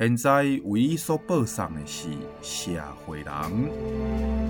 [0.00, 2.08] 现在为伊所播送的是
[2.40, 2.70] 社
[3.04, 4.40] 会人。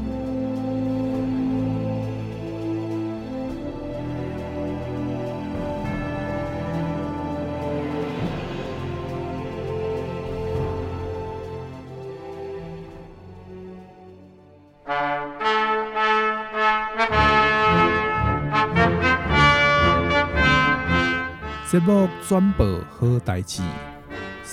[21.68, 23.62] 节目转播好代志，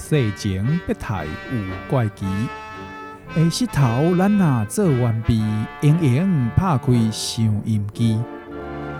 [0.09, 2.25] 世情不太有怪奇。
[3.35, 5.43] 下石头咱若做完毕，
[5.81, 8.17] 盈盈拍开收音机。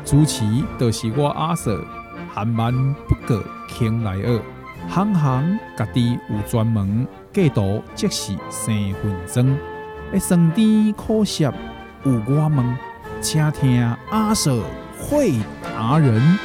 [0.04, 0.44] 主持
[0.78, 1.82] 就是我阿 Sir，
[2.34, 2.74] 含万
[3.08, 4.42] 不过倾来讹，
[4.90, 9.58] 行行家己有专门，计度即是生分钟。
[10.14, 11.46] 一酸甜苦涩
[12.04, 12.78] 有我问，
[13.22, 14.62] 请听阿 Sir
[15.00, 16.38] 会达人。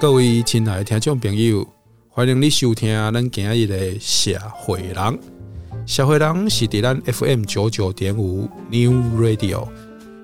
[0.00, 1.66] 各位亲爱的听众朋友，
[2.08, 5.18] 欢迎你收听咱今日的社会人。
[5.86, 9.66] 社会人是伫咱 FM 九九点五 New Radio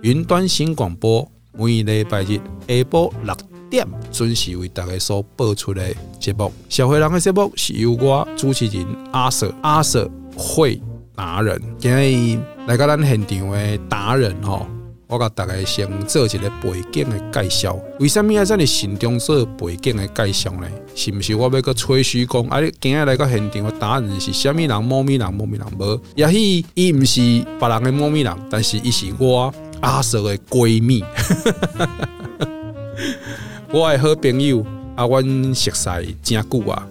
[0.03, 3.37] 云端新广播，每礼拜日下晡六
[3.69, 6.53] 点准时为大家所播出的节目。
[6.69, 10.81] 社会人的节目是由我主持人阿舍阿舍会
[11.17, 14.69] 达人，今日来到咱现场的达人吼。
[15.07, 17.79] 我甲大家先做一个背景的介绍。
[18.01, 20.67] 为什么要这么慎重做背景的介绍呢？
[20.95, 22.43] 是不是我要个吹嘘讲？
[22.45, 24.83] 啊，你今日来到现场的答案是虾米人？
[24.83, 25.35] 某咪人？
[25.35, 25.67] 某咪人？
[25.79, 26.01] 无？
[26.17, 31.05] 也许伊毋是别人的某咪人，但是伊是我阿 Sir 的闺蜜。
[33.71, 34.65] 我的好朋友
[34.97, 36.89] 啊，阮熟悉真久啊，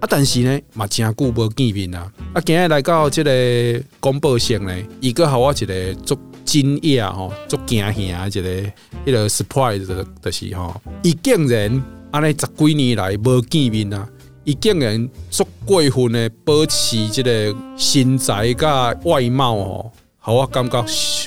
[0.00, 2.12] 啊，但是呢，嘛真久无见面啊。
[2.34, 6.18] 啊，今日来到这个广播线呢，伊个互我一个足。
[6.44, 8.72] 惊讶吼，足惊吓一个，
[9.06, 14.08] 迄个 surprise 的就是吼，伊竟然安尼十几年来无见面啊，
[14.44, 19.92] 伊竟然足过分的保持即个身材甲外貌哦。
[20.26, 20.82] 好，我感觉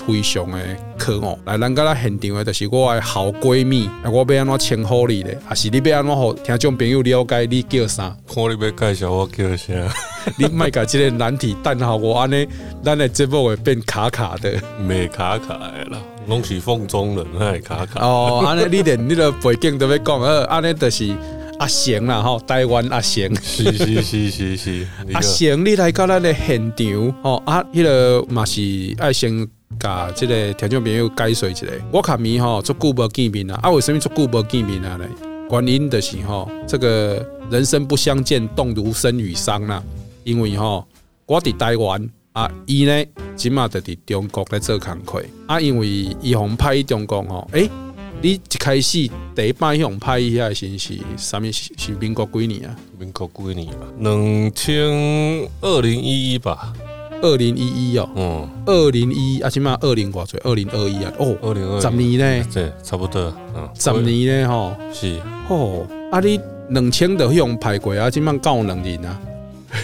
[0.07, 0.57] 非常的
[0.97, 1.37] 可恶。
[1.45, 3.87] 来，咱甲咱现场的，就是我的好闺蜜。
[4.03, 5.37] 我要安怎称呼你咧？
[5.45, 8.17] 还是你要安怎互听众朋友了解你叫啥？
[8.27, 9.73] 看你要介绍我叫啥？
[10.35, 12.47] 你卖甲这个难题，等候我安尼，
[12.83, 14.59] 咱的节目会变卡卡的。
[14.79, 18.03] 没卡卡的啦，拢是风中人，还卡卡。
[18.03, 21.15] 哦，安尼你连你的背景都要讲，呃，安尼就是。
[21.59, 28.61] 阿贤啦，吼，台湾阿贤，是是是是是， 阿贤，你来到咱的现场，吼，啊，迄个嘛是
[28.99, 29.47] 爱先
[29.79, 31.65] 甲即个听众朋友解说一下。
[31.91, 34.97] 我卡咪吼，足久无见面啊，啊，为什物足久无见面啊？
[34.97, 35.07] 嘞，
[35.49, 39.83] 原因就是吼，这个人生不相见，动如参与商啦。
[40.23, 40.87] 因为吼，
[41.25, 43.03] 我伫台湾，啊，伊呢，
[43.35, 45.87] 即嘛就伫中国咧做工课，啊，因为
[46.21, 47.71] 伊红派中国吼，诶、欸。
[48.19, 51.51] 你一开始第一摆向拍一下，先是啥物？
[51.51, 52.75] 是是民国几年啊？
[52.97, 53.85] 民国几年吧？
[53.99, 56.73] 两千二零一一吧？
[57.21, 58.09] 二零一一哦。
[58.15, 58.49] 嗯。
[58.65, 61.13] 二零一一啊，起码二零多岁，二零二一啊。
[61.19, 61.37] 哦。
[61.43, 61.81] 二零二一。
[61.81, 62.47] 十年呢？
[62.51, 63.21] 对，差不多。
[63.55, 63.69] 嗯。
[63.75, 64.47] 十年呢？
[64.47, 64.75] 吼。
[64.91, 65.21] 是。
[65.49, 65.85] 哦。
[66.11, 66.39] 啊，你
[66.69, 68.09] 两千的向拍过啊？
[68.09, 69.21] 起码够两年啊。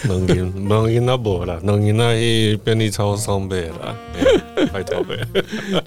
[0.03, 3.95] 两银，两年那无啦，两年那去便利超商买啦。
[4.71, 5.17] 拜托呗。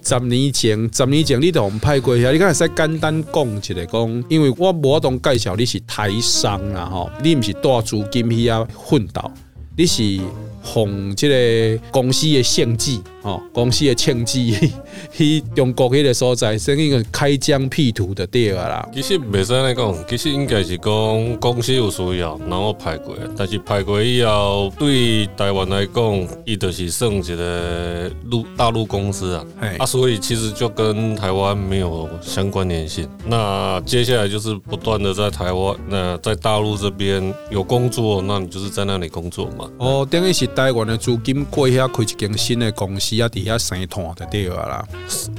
[0.02, 4.24] 十年前，十年前你同派过遐，你敢会使简单讲一下讲？
[4.28, 9.30] 因为我无当介绍你是台商啦，吼，你唔是带资金去遐奋斗，
[9.76, 10.20] 你是。
[10.66, 14.72] 奉这个公司的献祭，哦，公司的献祭
[15.12, 18.88] 去中国迄个所在，算一个开疆辟土的地啊啦。
[18.92, 29.46] 其实袂使来讲，其实应该是讲公司有需要，然后派过，但是派过以后，对台湾来讲，伊就是算一个陆大陆公司啊，
[29.78, 33.08] 啊，所以其实就跟台湾没有相关联性。
[33.24, 39.70] 那接下来就是不断的在台湾，那在大陆这边有工作，那你就是在那里工作嘛。
[39.78, 40.48] 哦，等于是。
[40.56, 44.84] 台湾的资金过遐开一间新的公司啊，底下生团就对啊啦，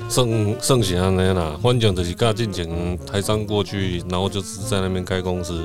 [0.08, 2.70] 算算是安尼啦，反正就是甲进前
[3.00, 5.60] 台商过去，然后就是在那边开公司。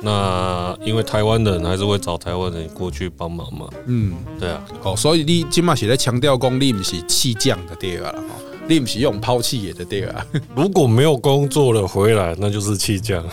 [0.00, 3.68] 那因为台湾人还是会找台湾人过去帮忙嘛。
[3.86, 4.64] 嗯，对啊。
[4.82, 8.14] 哦，所以你今嘛是在强调讲你不是弃将的对啊啦。
[8.68, 10.24] 你不是用抛弃也的对啊。
[10.54, 13.24] 如果没有工作了回来，那就是弃将。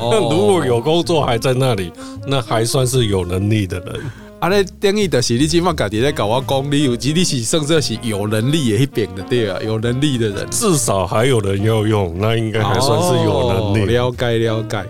[0.00, 1.92] 哦、 如果有工作还在那里，
[2.26, 4.00] 那还算是有能力的人。
[4.44, 13.96] 啊，那等于就是你即码家己在搞我讲，你有几你是甚至是有能力的一边的对啊，有能力的人，至少还有人要用，那应该还算是有能力。
[13.96, 14.84] 哦、了解了解。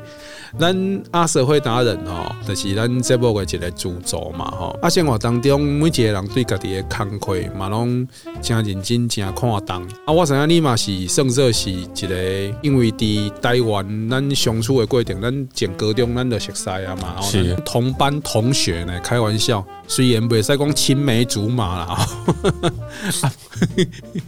[0.56, 4.78] 咱阿社会达人吼，就是咱节目的一个主轴嘛吼。
[4.80, 8.06] 啊，生活当中每一个人对家己的工课嘛拢
[8.40, 9.82] 真认真、真看重。
[10.06, 17.20] 啊，我知影你嘛是算作是一个，因为伫台湾咱相处的过程，咱前高中咱就熟悉啊嘛。
[17.20, 22.06] 是同班同学呢，开玩笑，虽然袂使讲青梅竹马啦。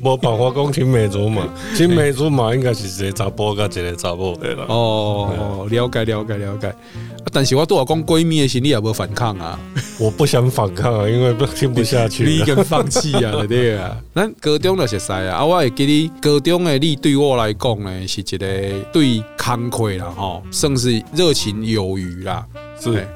[0.03, 1.47] 无办法讲青梅竹马，
[1.77, 4.37] 青梅竹马应该是一个查甫甲一个查某。
[4.67, 6.16] 哦，了解了。
[6.17, 6.75] 了解了解，
[7.33, 9.59] 但是我对我讲闺蜜的心理也无反抗啊，
[9.99, 13.97] 我不想反抗啊，因为听不下去， 你已经放弃啊，对啊。
[14.15, 18.47] 咱高中就熟悉啊，啊，我会记你高中的你对我来讲呢，是一个
[18.93, 22.45] 对工课啦，吼，算是热情有余啦，
[22.81, 23.07] 是，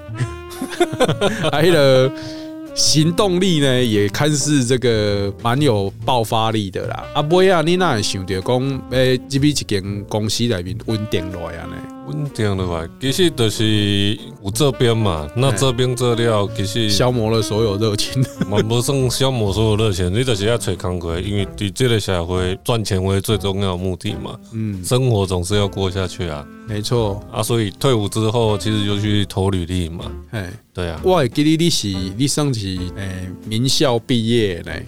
[1.51, 2.11] 还有
[2.73, 7.05] 行动力呢，也看似这个蛮有爆发力的啦。
[7.15, 11.77] 啊，尾啊，你哪会想着讲，诶，入去一间公司里面稳定落来呢？
[12.07, 27.23] 稳定的话，其实就是有这边嘛，那这边这料其实消磨了所有热情， 嘛不算消磨所有热情，你就是要找工作，因为对这个社会赚钱为最重要的目的嘛，嗯，生活总是要过下去啊，没错。
[27.31, 34.87] 啊，所以退伍之后其实就去投履历嘛，哎，对啊，我会记得你是你算是诶名校毕业嘞。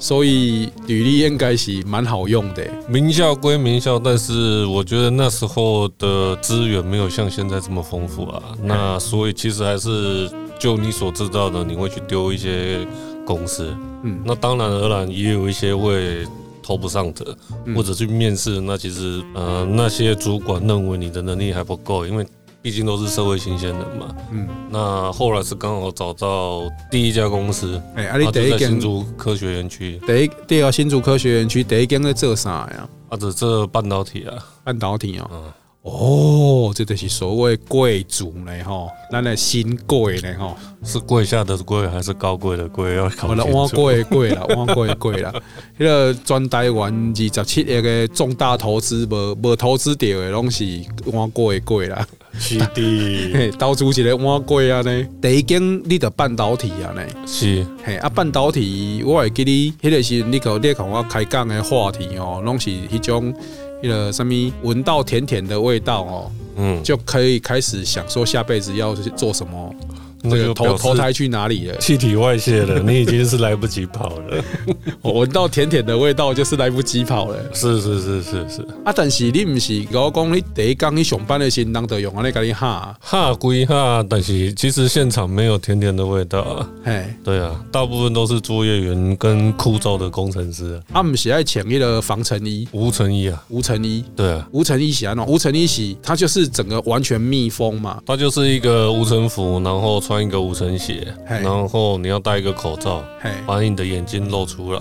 [0.00, 2.66] 所以履历应该是蛮好用的。
[2.88, 8.42] 名校归名校，但是我觉得那时候的资源没有像现在这么丰富啊。
[8.64, 12.84] 那所以其实还是就你所知道的，你会去丢一些
[13.24, 13.76] 公司。
[14.02, 16.26] 嗯，那当然而然也有一些会
[16.62, 17.36] 投不上的，
[17.76, 18.60] 或者去面试。
[18.60, 22.26] 那其实呃那些主管认为你的能力还不够，因为。
[22.62, 32.88] 毕竟都是社会新鲜人嘛，嗯，那后来是刚好找到第一家公司，哎，啊，你第一间新竹科学园区，第一第二新竹科学园区第一间在做啥呀？
[33.08, 35.52] 啊，这这半导体啊，半导体哦，嗯、
[35.82, 40.54] 哦，这就是所谓贵族呢吼，咱的新贵呢吼，
[40.84, 42.94] 是贵下的贵还是高贵的贵？
[42.94, 43.40] 要考虑。
[43.50, 45.34] 我贵贵了，我贵贵了，
[45.78, 52.06] 那个专台湾二十七亿个重大投资，无无投资掉的拢是我贵贵了。
[52.38, 57.66] 是的，投资一个碗粿啊呢，第一间你的半导体啊呢，是。
[57.84, 63.34] 嘿啊半导体，我会记你迄个是你个你跟我开讲的话题哦，拢是迄种
[63.82, 69.74] 迄个什物闻到甜甜的味道哦，嗯，就可以开始想说下辈子要做什么。
[70.22, 71.76] 这个投投胎去哪里了？
[71.78, 74.44] 气体外泄了，你已经是来不及跑了。
[75.00, 77.38] 我闻到甜甜的味道，就是来不及跑了。
[77.54, 78.62] 是是是是是。
[78.84, 86.68] 啊，但是你不是我讲你第一刚你上班的时候，人都用啊，你赶紧哈哈归哈，但是其实现场没有甜甜的味道啊。
[86.84, 90.78] 嘿，对啊，大部分都是作业员跟枯燥的工程师。
[90.92, 94.04] 他们是爱请一个防尘衣，无尘衣啊，无尘衣。
[94.14, 98.02] 对啊，无尘衣洗啊，那无尘衣洗，它就是整个完全密封嘛。
[98.04, 99.98] 它就是一个无尘服，然后。
[100.10, 103.00] 穿一个无尘鞋，然后你要戴一个口罩，
[103.46, 104.80] 把你的眼睛露出来，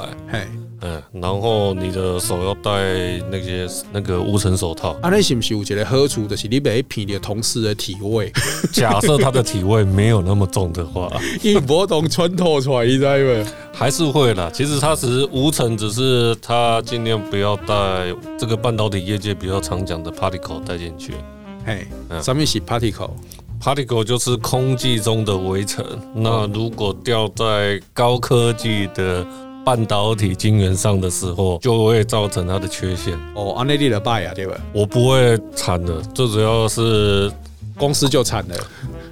[0.82, 2.72] 嗯，然后你的手要戴
[3.30, 4.98] 那些那个无尘手套。
[5.04, 8.34] 啊，你是不是有觉得好处就是你别骗你同事的体味？
[8.74, 11.08] 假设他的体味没有那么重的话，
[11.44, 13.51] 因为不懂穿透出来，你知道吗？
[13.72, 14.50] 还是会啦。
[14.51, 17.75] 其实他只是无尘，只是他尽量不要带
[18.36, 21.13] 这个半导体业界比较常讲的 particle 带进去。
[21.63, 21.86] 嘿，
[22.20, 23.12] 上面是 particle。
[23.62, 25.86] Particle 就是空气中的微尘，
[26.16, 29.25] 那如果掉在高科技的
[29.66, 33.13] 半导体晶圆上的时候，就会造成它的缺陷。
[33.36, 34.56] 哦，安内利的败啊，对吧？
[34.74, 37.30] 我不会惨的，最主要是
[37.78, 38.56] 公司就惨了。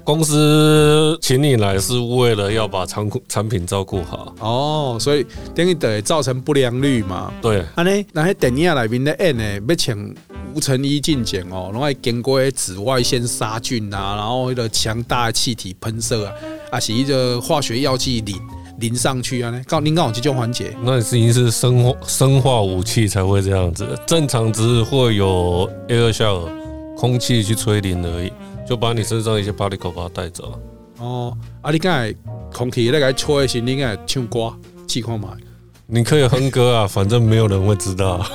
[0.05, 4.33] 公司请你来是为了要把产产品照顾好。
[4.39, 7.33] 哦，所以等于得造成不良率嘛。
[7.41, 10.15] 对，安内那些电影里面的演呢，要请。
[10.57, 16.33] 无尘衣进检哦，然后经过紫外线杀菌啊，然后一个强大的气体喷射啊，
[16.71, 18.35] 啊是一个化学药剂淋
[18.79, 26.49] 淋上去啊呢，刚您刚好这种环节，那是已经是生化生化武器才会这样子，正常只是会有 air shower
[26.97, 28.33] 空气去吹淋而已，
[28.67, 30.59] 就把你身上一些 particle 把它带走。
[30.97, 32.11] 哦，啊你刚才
[32.51, 34.51] 空气那个吹的时候，你应该唱歌
[34.87, 35.37] 气况嘛？
[35.85, 38.25] 你可以哼歌啊，反正没有人会知道。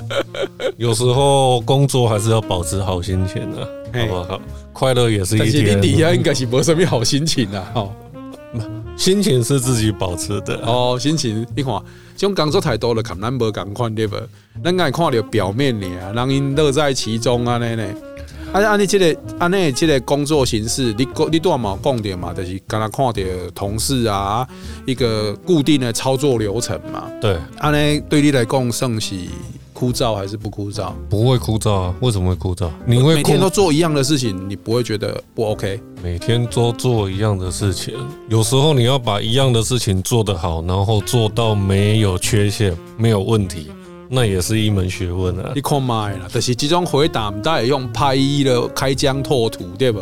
[0.76, 4.40] 有时候工作还是要保持好心情的，好不好？
[4.72, 5.52] 快乐也是一天。
[5.52, 7.88] 但是你底下应该是没什么好心情的，哈。
[8.94, 10.98] 心情是自己保持的哦。
[11.00, 11.72] 心情你看，
[12.14, 14.16] 这种工作太多了，看咱无共款对不？
[14.62, 17.86] 咱爱看到表面尔，人因乐在其中啊，那呢？
[18.52, 23.12] 啊，按你这个，按你这个工作形式，你你多嘛讲点嘛，就是刚才看到
[23.54, 24.46] 同事啊，
[24.84, 27.10] 一个固定的操作流程嘛。
[27.18, 29.16] 对，安尼对你来讲算是
[29.72, 30.92] 枯燥还是不枯燥？
[31.08, 31.94] 不会枯燥啊？
[32.00, 32.68] 为什么会枯燥？
[32.86, 35.80] 你会每天都做一样的事情，你不会觉得不 OK？
[36.02, 37.94] 每天都做一样的事情，
[38.28, 43.68] 有时候你要把一样的事情做得好，然后做到没有缺陷、没有问题。
[44.14, 45.52] 那也是一门学问啊！
[45.54, 50.00] 你看嘛啦，就是这种回答，唔带用拍一的开疆拓土，对不？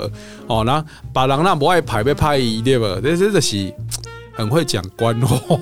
[0.49, 2.85] 哦，那把人那不爱拍被拍一，对不？
[3.00, 3.73] 这这就是
[4.40, 5.59] 很会讲官话。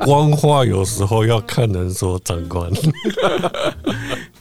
[0.04, 2.70] 官话有时候要看人说，长官。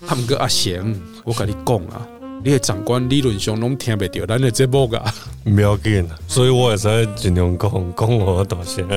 [0.07, 0.83] 他们个阿贤，
[1.23, 2.07] 我跟你讲啊，
[2.43, 5.03] 你的长官理论上拢听不到咱的节目噶。
[5.43, 8.87] 不要紧，所以我也是尽量讲讲我大声。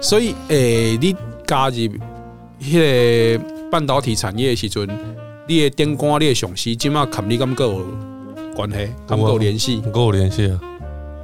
[0.00, 1.76] 所以，诶、欸，你加入。
[2.62, 4.88] 迄个半导体产业的时阵，
[5.46, 7.86] 你的电工、你的上司，今麦跟你敢够有
[8.54, 10.58] 关系，敢够联系，够联系啊？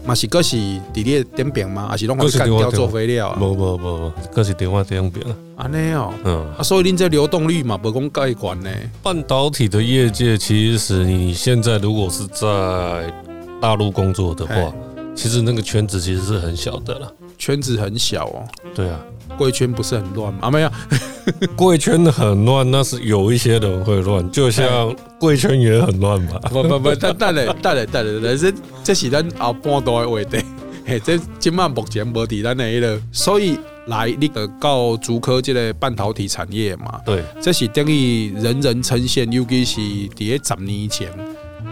[0.05, 1.89] 嘛是搁是伫你的点饼吗？
[1.89, 3.39] 还是拢会干掉做肥料啊？
[3.41, 5.37] 无无无，搁是电话点饼啊？
[5.57, 8.71] 安尼哦，嗯，啊，所以恁这流动率嘛，不讲盖管呢。
[9.03, 13.13] 半导体的业界，其实你现在如果是在
[13.61, 14.73] 大陆工作的话，
[15.15, 17.13] 其实那个圈子其实是很小的了。
[17.41, 18.47] 圈子很小哦。
[18.75, 19.01] 对啊。
[19.39, 20.41] 贵圈不是很乱吗？
[20.43, 20.71] 啊，没有，
[21.57, 26.39] 贵圈的很乱，那是有一些人会乱，就像贵圈也很乱嘛？
[26.51, 30.45] 不不不，但但嘞，但嘞，但嘞，这这是咱后半段的话题，
[30.85, 33.57] 嘿，这今麦目前无伫咱那了，所以
[33.87, 41.09] 来你个到竹科这个半导体产业嘛，对，这是等于人人称羡，尤其是伫十年前。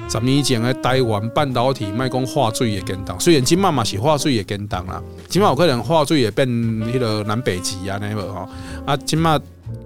[0.09, 8.49] 十年前的台湾半导体卖讲化水也跟当，虽然今嘛嘛是化水也跟当啦，今嘛有可能化水也变迄个南北极啊，那个吼
[8.87, 9.39] 啊，今嘛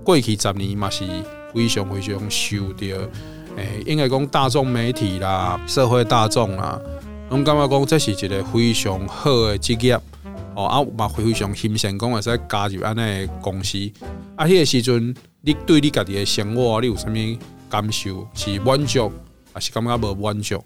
[0.05, 1.05] 过去十年嘛是
[1.53, 2.87] 非常非常受到，
[3.57, 6.81] 诶，应该讲大众媒体啦、社会大众啦，
[7.31, 9.99] 拢感觉讲这是一个非常好的职业，
[10.55, 13.91] 哦啊嘛非常欣赏讲会使加入安尼个公司，
[14.37, 17.39] 啊，迄个时阵你对你家己的生活你有啥物
[17.69, 18.29] 感受？
[18.35, 19.11] 是满足？
[19.53, 20.63] 还是感觉无满足，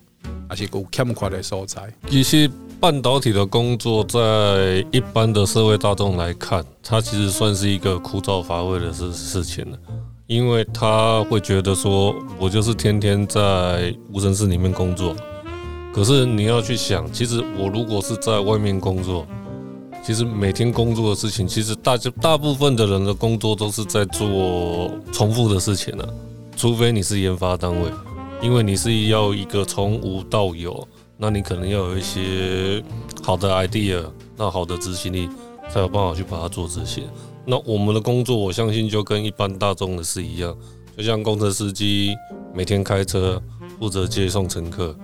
[0.49, 1.93] 还是有欠缺的所在。
[2.09, 2.51] 其实
[2.81, 9.79] 半导体的工作，在一般的社会大众来看，它其实算是一个枯燥乏味的事事情了。
[10.27, 15.15] 因为他会觉得说，我就是天天在无尘室里面工作。
[15.95, 19.25] 可是你要去想，其实我如果是在外面工作，
[20.05, 26.15] 其实每天工作的事情，其实大就大部分的人的工作都是在做重复的事情了，
[26.57, 27.89] 除非你是研发单位。
[28.43, 32.83] 因为你是要一个从无到有，那你可能要有一些
[33.23, 34.05] 好的 idea，
[34.37, 35.29] 那好的执行力
[35.69, 37.05] 才有办法去把它做执行。
[37.45, 40.57] 那我们的工作，我相信就跟一般大众的是一样，
[40.97, 42.15] 就像公车司机
[42.55, 43.43] 每天开车
[43.79, 44.95] 负责接送乘客，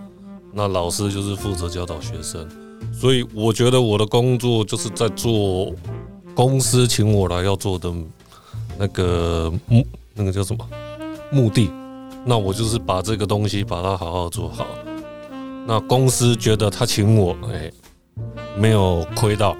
[0.52, 2.46] 那老师就是负责教导学生。
[2.92, 5.72] 所以我觉得我的工作就是在做
[6.34, 7.92] 公司请我来要做的
[8.78, 10.68] 那个目，那个叫什么
[11.30, 11.70] 目的。
[12.24, 14.66] 那我就是把这个东西把它好好做好。
[15.66, 17.70] 那公司觉得他请我，哎、
[18.56, 19.56] 没有亏到，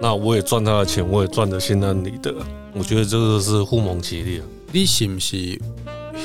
[0.00, 2.34] 那我也赚他的钱，我也赚的心安理得。
[2.74, 4.44] 我觉得这个是互蒙其利啊。
[4.72, 5.58] 你是不是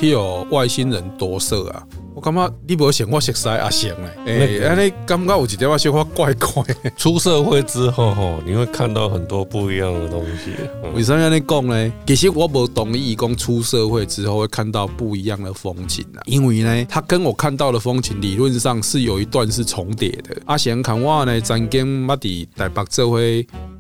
[0.01, 1.87] 有外星人夺舍啊？
[2.15, 3.89] 我感觉你无想我熟悉阿翔
[4.25, 6.63] 嘞，哎，安尼感觉有一点仔小可怪怪。
[6.95, 10.51] 出社会之后吼，你会看到很多不一样的东西。
[10.93, 11.91] 为什么安尼讲呢？
[12.05, 20.37] 其实我无同意讲出社会之后会看到不一样的风景啊，因为呢，他跟我看到的风景理论上是有一段是重叠的。
[20.45, 23.17] 阿翔看我呢，曾经捌伫台北做伙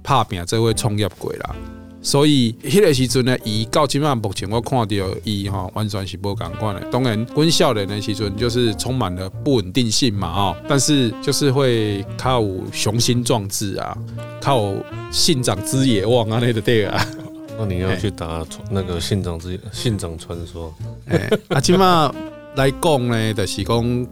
[0.03, 1.55] 拍拼，做伙创业过啦。
[2.03, 4.85] 所以，迄个时阵呢，伊到即马目前我看到
[5.23, 6.81] 伊吼，完全是无共款的。
[6.91, 13.97] 当然，阮少年的时阵就是充满了不稳定性嘛，哦，但是就是会较有雄心壮志啊，
[14.41, 17.07] 较有信长之野望啊，那个对啊。
[17.57, 20.73] 那你要去打那个信长之信长传说？
[21.07, 22.13] 哎，啊，即马
[22.55, 24.07] 来讲呢，就是讲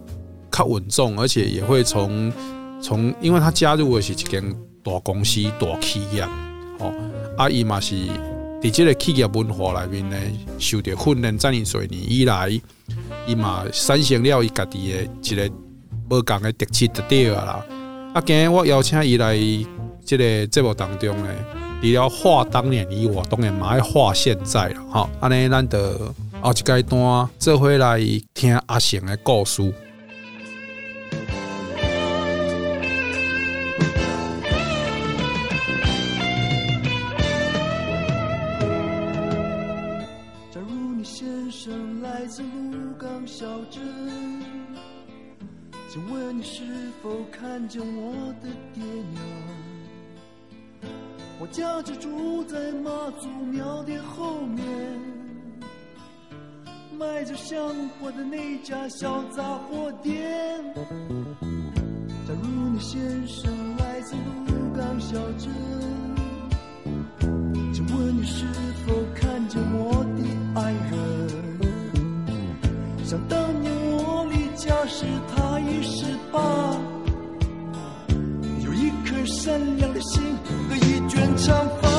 [0.49, 2.31] 较稳重，而且也会从
[2.81, 4.41] 从，因为他加入的是一间
[4.81, 6.21] 大公司、大企业，
[6.79, 6.93] 哦。
[7.37, 7.95] 啊，伊嘛是
[8.61, 10.17] 伫即个企业文化内面呢，
[10.59, 12.49] 受着训练，遮尔多年以来，
[13.25, 15.55] 伊嘛产生了伊家己的一个
[16.09, 17.65] 无共的特质就对了啦。
[18.13, 19.35] 啊，今日我邀请伊来
[20.03, 21.29] 即个节目当中呢，
[21.81, 25.09] 除了话当年以外，当然嘛爱话现在了哈。
[25.21, 25.79] 安尼，咱就
[26.41, 27.99] 后一阶段做伙来
[28.33, 29.73] 听阿贤的故事。
[47.51, 48.81] 看见我的爹
[49.11, 49.21] 娘？
[51.37, 52.89] 我家就住在妈
[53.19, 54.65] 祖庙的后面，
[56.97, 57.59] 卖着香
[57.99, 60.63] 火的那家小杂货店。
[62.25, 64.15] 假如你先生来自
[64.47, 65.51] 鹿港小镇，
[67.73, 68.45] 请问你是
[68.85, 70.23] 否看见我的
[70.61, 71.27] 爱人？
[73.03, 75.05] 想当年我离家时，
[75.35, 76.79] 他已十八，
[79.25, 80.21] 善良的心
[80.69, 81.89] 和一卷长发。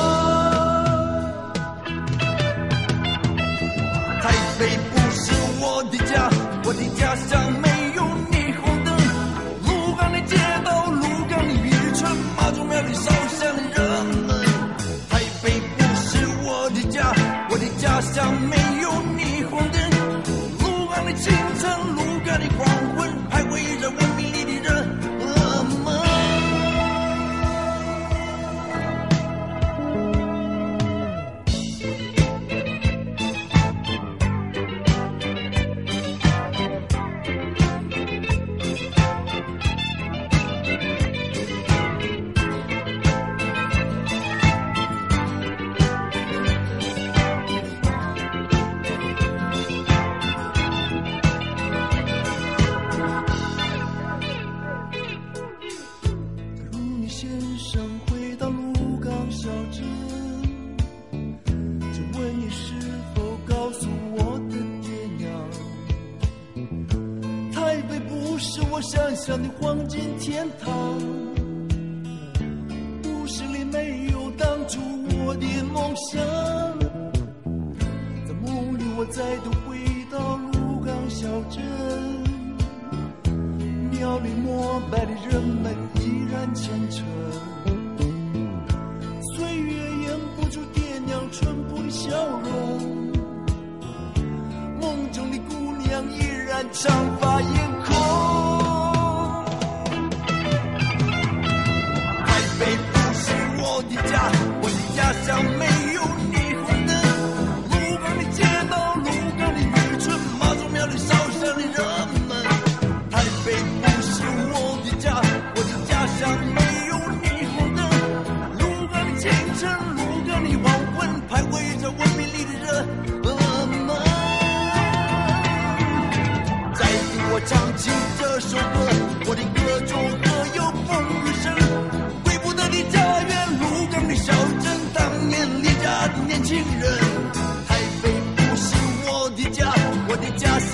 [4.21, 6.29] 台北不是我的家，
[6.65, 8.87] 我的家乡没有霓虹灯。
[9.65, 14.29] 鹿港的街道，鹿港的渔村，妈祖庙里烧香的人们。
[15.09, 15.45] 台北
[15.77, 16.09] 不是
[16.43, 17.13] 我的家，
[17.49, 19.81] 我的家乡没有霓虹灯。
[21.15, 21.52] 清晨，鹿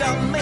[0.10, 0.39] 的家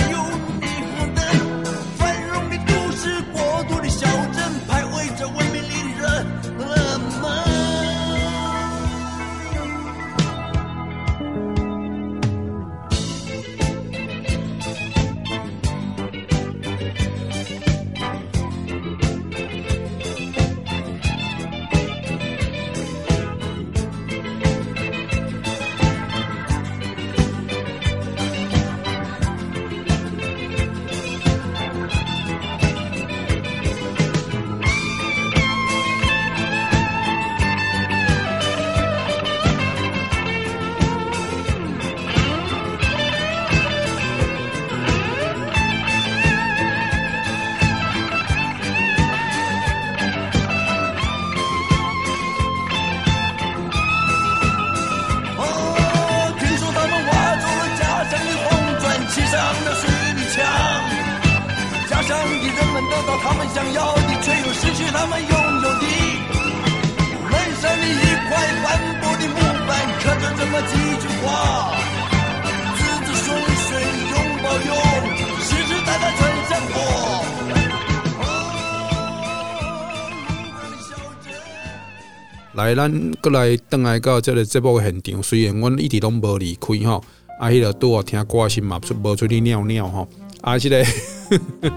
[82.67, 85.23] 来，咱过来转来到这个节目现场。
[85.23, 87.01] 虽然阮一直拢无离开吼，
[87.39, 90.08] 啊，迄个拄好听歌是嘛，出无出去尿尿吼。
[90.41, 90.86] 啊，这个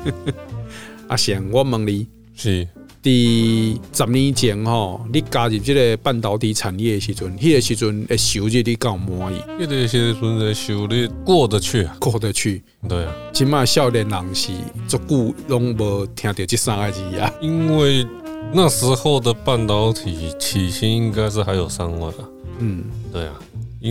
[1.06, 2.66] 阿翔，我问你，是
[3.02, 9.40] 伫十年前吼，你加入这个半导体产业的时阵，迄个时阵的收入你够满意？
[9.60, 12.62] 迄个时阵的收入过得去，啊过得去。
[12.88, 14.50] 对啊，起码少年人是
[14.88, 18.06] 足久拢无听到这三个字啊，因为。
[18.52, 22.28] 那时候的半导体起薪应该是还有三万啊。
[22.58, 23.34] 嗯，对啊。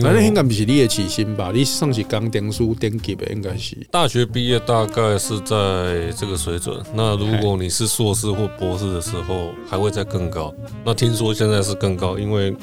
[0.02, 1.50] 反正应该不是你的起薪吧？
[1.52, 6.80] 你算是刚点书点级的，应该是大学毕业大概是在这个水准。
[6.94, 10.54] 那如果你是硕士或博士的时候，还会再更高。
[10.84, 12.54] 那听说现在是更高，因为。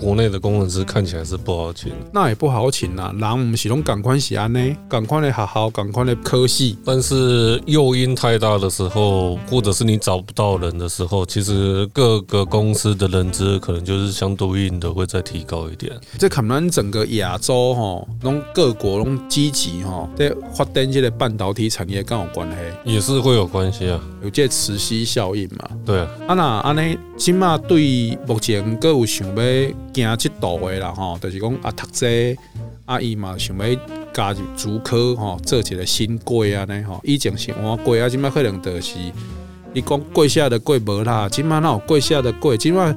[0.00, 3.12] 国内的工程师看起来是不好请，那也不好请呐。
[3.18, 6.78] 人我们是拢赶快是安呢，赶快的学好，赶快的科系。
[6.84, 15.92] 但是诱因太大的时候，或者是你找不到人的时候，其实各个公司的人资可能就是相对应的会再提高一点。
[16.18, 25.68] 这可能整个亚洲哈，拢各国拢积极哈，在发展这个半导体产业更有关系，也是会有关系啊，有这磁吸效应嘛。
[25.84, 29.42] 对啊，啊那安尼，起码对目前各有想要。
[29.94, 32.06] 行即道的啦吼，就是讲啊读者
[32.84, 33.80] 啊伊嘛想要
[34.12, 38.98] 加入主科吼，做一个新贵啊呢吼，以前是换贵啊，即摆可能就是
[39.74, 42.94] 伊讲贵下的贵无啦，即摆那有贵下的贵，即摆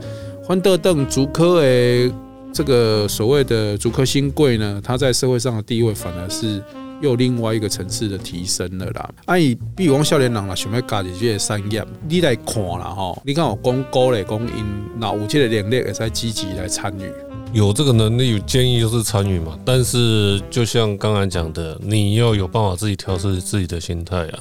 [0.48, 2.14] 反倒等竹科的
[2.54, 6.62] 这个所谓的主科新贵呢，他在社会上的地位反而是
[7.02, 9.10] 又另外一个层次的提升了啦。
[9.26, 14.66] 啊伊比如讲少年人啦，想要加入这个产业，你来看啦吼，你看我讲高嘞，讲因。
[14.98, 17.12] 那有这个能力也在积极来参与，
[17.54, 19.58] 有这个能力，有建议就是参与嘛。
[19.66, 24.40] 但是就像刚才讲的，你要有办法自己调试自己的心态啊。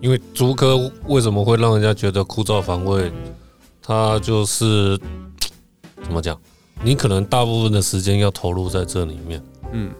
[0.00, 3.12] 因为足科为什么会让人家觉得枯燥乏味？
[3.82, 4.98] 它就是
[6.02, 6.36] 怎么讲？
[6.82, 9.42] 你可能大部分的时间要投入在这里面。
[9.72, 9.90] 嗯。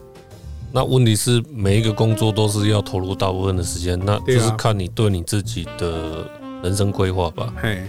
[0.73, 6.25] 那问题是每一个工作都是要投入大部分的时间，那就是看你对你自己的
[6.63, 7.53] 人生规划吧。
[7.61, 7.83] 嘿。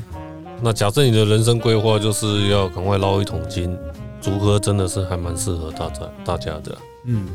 [0.64, 3.76] 那假设你的人生规划就是要赶快捞一桶金，
[4.22, 6.78] 竹科真的是还蛮适合大家大家的。
[7.06, 7.26] 嗯，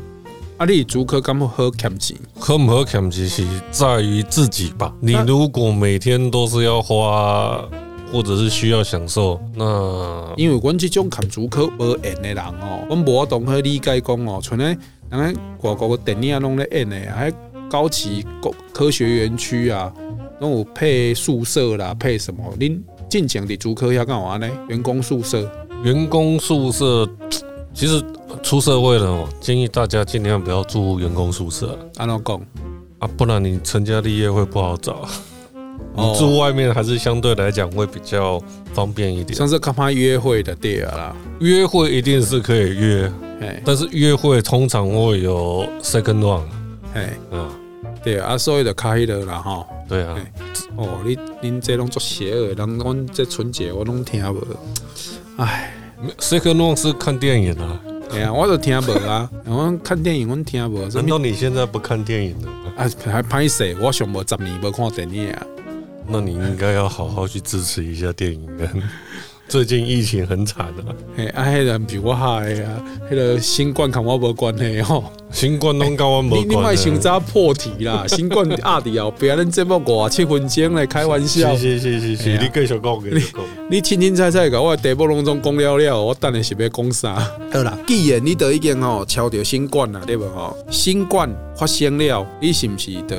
[0.57, 2.17] 啊，你竹科敢不喝欠钱？
[2.39, 4.93] 喝不喝欠钱是在于自己吧。
[5.01, 7.61] 你如果每天都是要花，
[8.13, 14.77] 或者是需要享受，那因为阮这种看竹科无缘的人哦，阮无法懂去理解讲哦，像咧，
[15.09, 17.31] 人家外国的电影拢咧演的，还
[17.69, 19.93] 高级科科学园区啊，
[20.39, 22.43] 拢有配宿舍啦，配什么？
[22.59, 22.79] 恁？
[23.09, 24.49] 进前的竹科要干嘛呢？
[24.67, 25.49] 员工宿舍，
[25.81, 27.09] 员工宿舍，
[27.73, 28.03] 其实
[28.43, 31.79] 出社会了哦，建议大家尽量不要住员工宿舍。
[31.95, 32.41] 安怎讲
[32.99, 33.09] 啊？
[33.15, 35.07] 不然你成家立业会不好找。
[35.95, 38.39] 你住外面还是相对来讲会比较
[38.73, 39.33] 方便一点。
[39.33, 43.11] 像是干嘛约会的地儿啦，约会一定是可以约，
[43.63, 46.43] 但是约会通常会有 second one。
[46.93, 47.49] 哎，嗯，
[48.03, 49.65] 对啊，所以就开了啦哈。
[49.87, 50.17] 对啊。
[50.75, 54.41] 哦，你恁这拢做邪恶，人阮这春节我拢听无，
[55.37, 55.73] 唉，
[56.19, 57.79] 谁可弄是看电影啊？
[58.11, 60.87] 哎呀，我都听无啊， 我看电影我听无。
[60.89, 62.51] 难道你现在不看电影了？
[62.77, 65.45] 啊，还歹势，我想无十年没看电影啊。
[66.07, 68.69] 那你应该要好好去支持一下电影人。
[69.47, 70.83] 最近疫情很惨的，
[71.15, 76.47] 嘿，啊，迄人比我嗨啊，那个新冠跟我无关系吼，新冠拢跟我无关系。
[76.47, 81.55] 你你莫想早破题啦， 新冠压伫后壁，恁节目五七分钟来开玩笑。
[81.55, 83.41] 是是是是，你继续讲，继续讲。
[83.69, 87.31] 你清清彩彩甲我题目拢总讲了了，我等下是要讲啥？
[87.51, 90.55] 好啦，既然你都已经吼超着新冠啦，对不吼？
[90.71, 93.17] 新冠发生了，你是不是的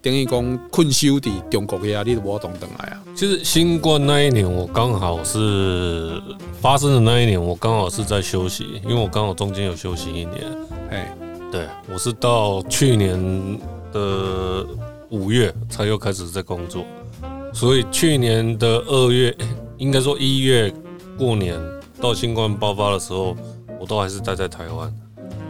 [0.00, 3.02] 等于讲困休伫中国遐，你都无动等来啊？
[3.16, 6.22] 就是新冠那一年，我刚好是
[6.60, 10.30] 发生的那一年，我刚好是在休息，因为我刚好中间有休息一年。
[10.90, 11.12] 哎，
[11.50, 13.60] 对，我是到去年
[13.92, 14.66] 的
[15.10, 16.84] 五月才又开始在工作，
[17.52, 19.34] 所以去年的二月，
[19.76, 20.72] 应该说一月
[21.16, 21.58] 过年
[22.00, 23.36] 到新冠爆发的时候，
[23.80, 24.92] 我都还是待在台湾。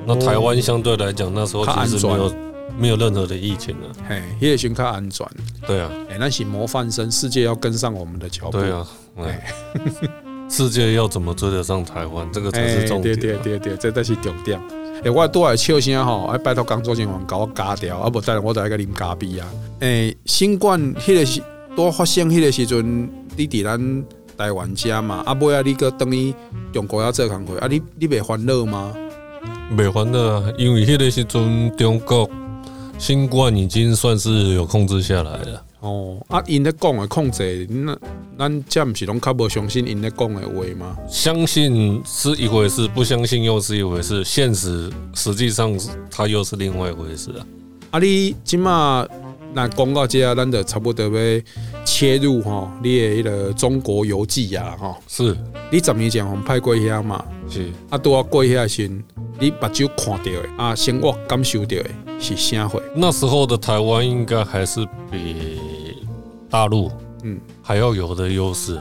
[0.06, 2.32] 那台湾相对来讲，那时候其实没有。
[2.78, 5.26] 没有任何的疫情了，嘿，也许较安全。
[5.66, 8.52] 对啊，哎，那是模范生，世界要跟上我们的脚步。
[8.52, 9.52] 对啊，哎
[10.48, 13.18] 世界要怎么追得上台湾，这个才是重点。
[13.18, 14.60] 对对对对，这都是重点。
[15.04, 19.46] 诶，我多来笑声吼，哎，拜托工作人员甲我加掉，啊不，等下我再来个啉咖啡啊。
[19.80, 21.42] 诶，新冠迄个时
[21.76, 24.04] 多发生迄个时阵，你伫咱
[24.36, 26.34] 台湾遮嘛，啊，尾啊，你搁等于
[26.72, 28.92] 中国要做工课，啊，你你袂烦恼吗？
[29.76, 32.28] 袂烦恼啊，因为迄个时阵中国。
[32.98, 35.64] 新冠已经算是有控制下来了。
[35.80, 37.96] 哦，啊，因咧讲的控制，那
[38.36, 40.96] 咱这毋是拢较无相信因咧讲的话吗？
[41.08, 44.24] 相信是一回事，不相信又是一回事。
[44.24, 45.78] 现实实际上
[46.10, 47.46] 它又是另外一回事啊。
[47.92, 49.06] 啊，你今嘛
[49.54, 51.10] 那讲到这，咱就差不多要
[51.98, 55.36] 切入哈，你的迄个中国游记啊，哈，是
[55.68, 57.24] 你十年前我们派过遐嘛？
[57.50, 58.86] 是啊，拄啊过遐时，
[59.40, 61.84] 你目睭看到的啊，生活感受到的。
[62.20, 62.80] 是啥会？
[62.94, 65.58] 那时候的台湾应该还是比
[66.48, 66.88] 大陆
[67.24, 68.78] 嗯还要有的优势，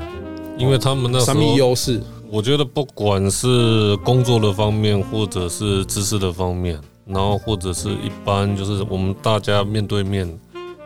[0.56, 2.00] 因为他们那时候什么优势？
[2.30, 10.32] 我觉得不管是工作的方面，或者是知识的方面，然后或者是一般就是我们大家面对面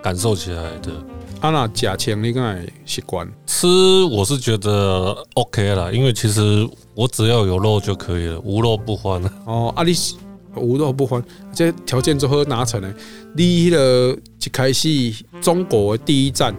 [0.02, 0.94] 感受起来的。
[1.42, 3.68] 啊，那假钱你敢习惯吃？
[4.12, 9.20] 我是觉得 OK 啦，因为其实我只要有肉就可以了，无肉不欢。
[9.46, 9.92] 哦，啊，你
[10.56, 12.94] 无肉不欢，这条件如何拿成呢？
[13.36, 16.56] 你迄个一开始中国的第一站，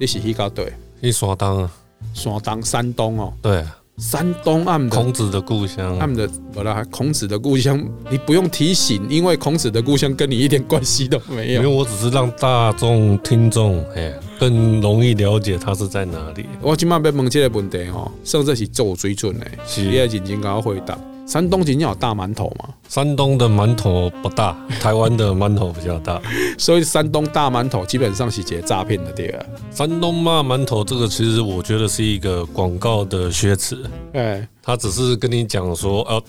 [0.00, 0.72] 你是去到对？
[1.02, 1.70] 去山东啊，
[2.14, 3.62] 山东，山东哦，对。
[3.98, 7.78] 山东岸的孔子的故乡，岸的不啦，孔子的故乡，
[8.10, 11.62] 你不用提醒，因为孔子的故乡跟你一点关系都没有。
[11.62, 16.46] 因为我只是让大众听众哎更容易了解他是在哪里。
[16.60, 20.98] 我今晚要问这个问题哦，甚至是做水准的，你要认真跟我回答。
[21.32, 22.68] 山东仅仅有大馒头吗？
[22.90, 26.20] 山东的馒头不大， 台湾的馒头比较大，
[26.58, 29.42] 所以山东大馒头基本上是接诈骗的对啊。
[29.70, 36.22] 山东骂馒头这个其实我觉得是一个广告的噱词，哎，他只是跟你讲说，呃，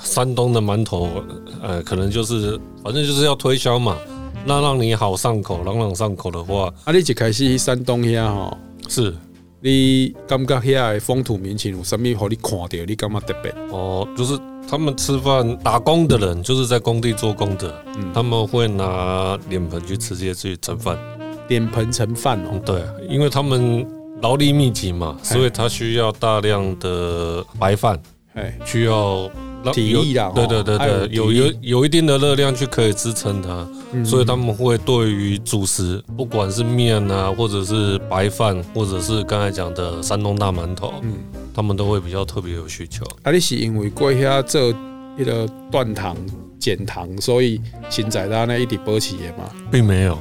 [0.00, 1.08] 山东的馒头，
[1.60, 3.96] 呃，可能就是反正就是要推销嘛，
[4.44, 8.56] 那让你好上口，朗朗上口的话，啊，你一开始山东遐吼
[8.88, 9.12] 是。
[9.62, 12.14] 你感觉遐的风土民情有啥物？
[12.16, 13.54] 互你看到你感觉特别？
[13.70, 20.98] 哦，就是他们吃饭打工的人，就是在工地做工的，嗯，他们会拿脸盆去直接去盛饭，
[21.48, 22.58] 脸盆盛饭哦。
[22.64, 23.86] 对，因为他们
[24.22, 28.00] 劳力密集嘛，所以他需要大量的白饭，
[28.34, 29.30] 哎，需要。
[29.72, 33.66] 体力啦，对对对对，有有有一定的热量去可以支撑它，
[34.04, 41.14] 所以他们会对于主食，不管是面啊，或者是白饭，或者是刚才讲的山东大馒头，嗯，
[41.54, 43.04] 他们都会比较特别有需求。
[43.22, 44.68] 啊，你是因为过下这
[45.18, 46.16] 一个断糖
[46.58, 49.50] 减糖，所以现在他那一直保持的嘛？
[49.70, 50.18] 并没有。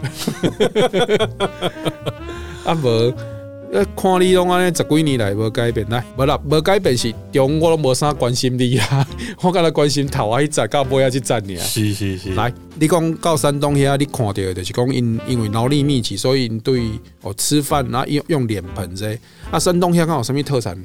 [2.65, 3.38] 啊无。
[3.71, 9.08] 呃，看你拢安尼十几年来无改变，来，无啦，无改变是中我拢无啥关心你啊，
[9.41, 11.55] 我敢若关心头啊，一站到尾啊，一站尔。
[11.58, 12.34] 是是是。
[12.34, 16.82] 来，你讲到山东遐，你看到的就是讲因因为劳力密集，所以因对
[17.21, 19.15] 哦吃饭然后用用脸盆这，
[19.51, 20.75] 啊，山东遐敢有啥物特产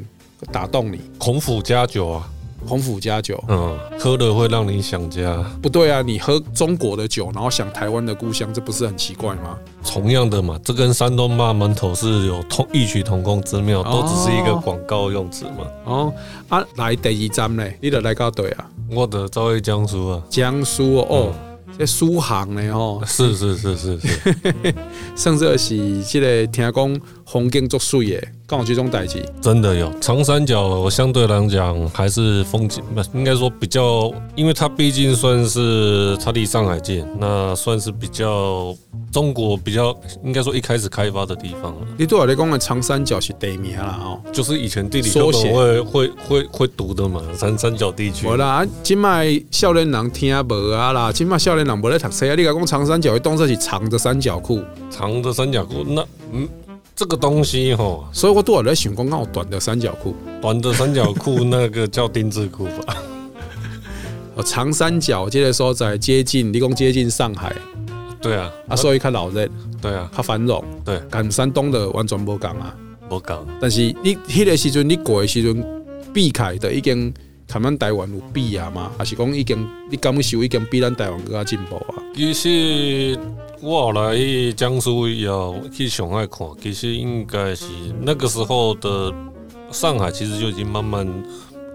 [0.53, 1.01] 打动你？
[1.17, 2.29] 孔府家酒啊。
[2.65, 5.45] 孔府家酒，嗯，喝了会让你想家。
[5.63, 9.59] 不对啊，你喝中国的酒，然后想台湾的故乡，这不是很奇怪吗？
[9.85, 15.67] 同样的嘛，这跟山东骂门头是有同异曲同工之妙，都只是一个广告用词嘛。
[15.85, 16.13] 哦，
[16.49, 17.65] 啊，来第二站呢？
[17.81, 18.67] 你得来到对啊？
[18.91, 21.33] 我的在江苏啊，江苏哦。
[21.33, 22.73] 嗯这苏杭呢？
[22.73, 24.09] 吼，是是是 是是，
[25.17, 38.73] 甚至是这个听讲风景足水的，刚好这种代志，真的有长三角，相对来讲还是风景，不应该说比较，因为它毕竟算是它离上海近，那算是比较
[39.11, 41.87] 中国比较应该说一开始开发的地方了。
[41.99, 48.29] 你对我来讲的长三角是地名啦，哦，就是以前地理课本会会会会读的嘛，长三角地区。
[48.29, 51.65] 好啦，今麦少年人听无啊啦，今麦少年。
[51.65, 52.35] 人不在读书啊！
[52.35, 54.61] 你讲长三角的动作是长的三角裤，
[54.91, 56.47] 长的三角裤，那嗯，
[56.97, 62.97] 这个东西哈，所以我多少在想讲，刚好短的三角裤，短的三角裤那个叫丁字裤吧。
[64.37, 67.55] 哦，长三角这个说在接近，你讲接近上海，
[68.21, 69.49] 对啊，啊，所以较老热，
[69.81, 72.75] 对啊，较繁荣，对，跟山东的完全无共啊，
[73.11, 73.45] 无共。
[73.61, 75.65] 但是你迄个时阵你过的时阵，
[76.13, 77.13] 避开的已经。
[77.47, 78.91] 他们台湾有比啊吗？
[78.99, 82.03] 还是讲已经你感受已经比咱台湾更加进步啊？
[82.15, 83.19] 其实
[83.61, 84.17] 我后来
[84.53, 87.67] 江苏以后去上海看，其实应该是
[88.01, 89.13] 那个时候的
[89.71, 91.07] 上海，其实就已经慢慢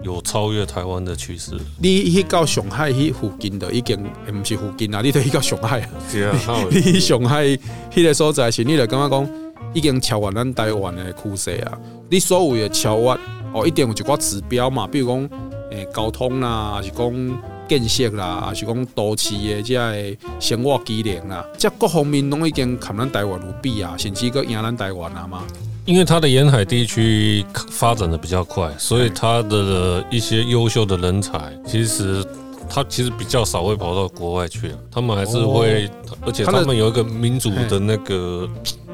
[0.02, 1.52] 有超越台湾的趋势。
[1.78, 5.88] 你去到上海去附近的已经不是附近啊，你都去到上海啊？
[6.10, 6.36] 是啊，
[6.70, 7.46] 你去上海
[7.90, 9.28] 迄个所在是，你就感觉讲
[9.72, 11.78] 已经超越咱台湾的趋势啊。
[12.10, 13.18] 你所谓的超越
[13.52, 15.30] 哦，一定有一寡指标嘛，比如讲。
[15.70, 25.42] 诶，交通啦，还是讲建设啦，还是讲都市的即个生活机能啦，即各方面拢已经跟咱台湾有比啊，甚至个赢咱台湾啊嘛。
[25.86, 32.24] 因为它的沿海地区发展的比较快，所以它的一些优秀的人才，其实
[32.68, 35.90] 他其实比较少会跑到国外去，他们还是会，
[36.24, 38.48] 而且他们有一个民族的那个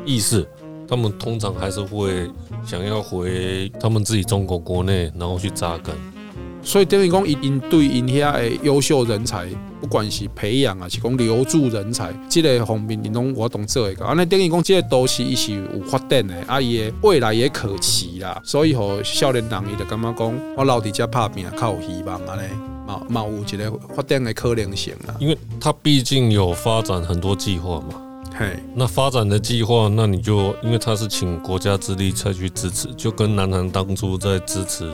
[0.06, 0.46] 意识，
[0.88, 2.30] 他们通常还是会
[2.64, 5.94] 想要回他们自己中国国内，然后去扎根。
[6.66, 9.46] 所以等于讲，因因对因遐的优秀人才，
[9.80, 14.04] 不管是培养啊，是讲留住人才，这个方面，因拢活动做一个。
[14.04, 18.42] 安尼等于讲，即个都市伊是有发展的，啊，伊的未来也可期啦。
[18.42, 22.50] 所以，吼少年人伊就感觉讲，我老伫遮拍拼，较有希望安尼，
[22.84, 25.14] 嘛嘛有一个发展的可能性啦。
[25.20, 28.02] 因为他毕竟有发展很多计划嘛。
[28.36, 34.90] 嘿，那发展的计划，那你就因为他是请国家之力才去支持，就跟南韩当初在支持。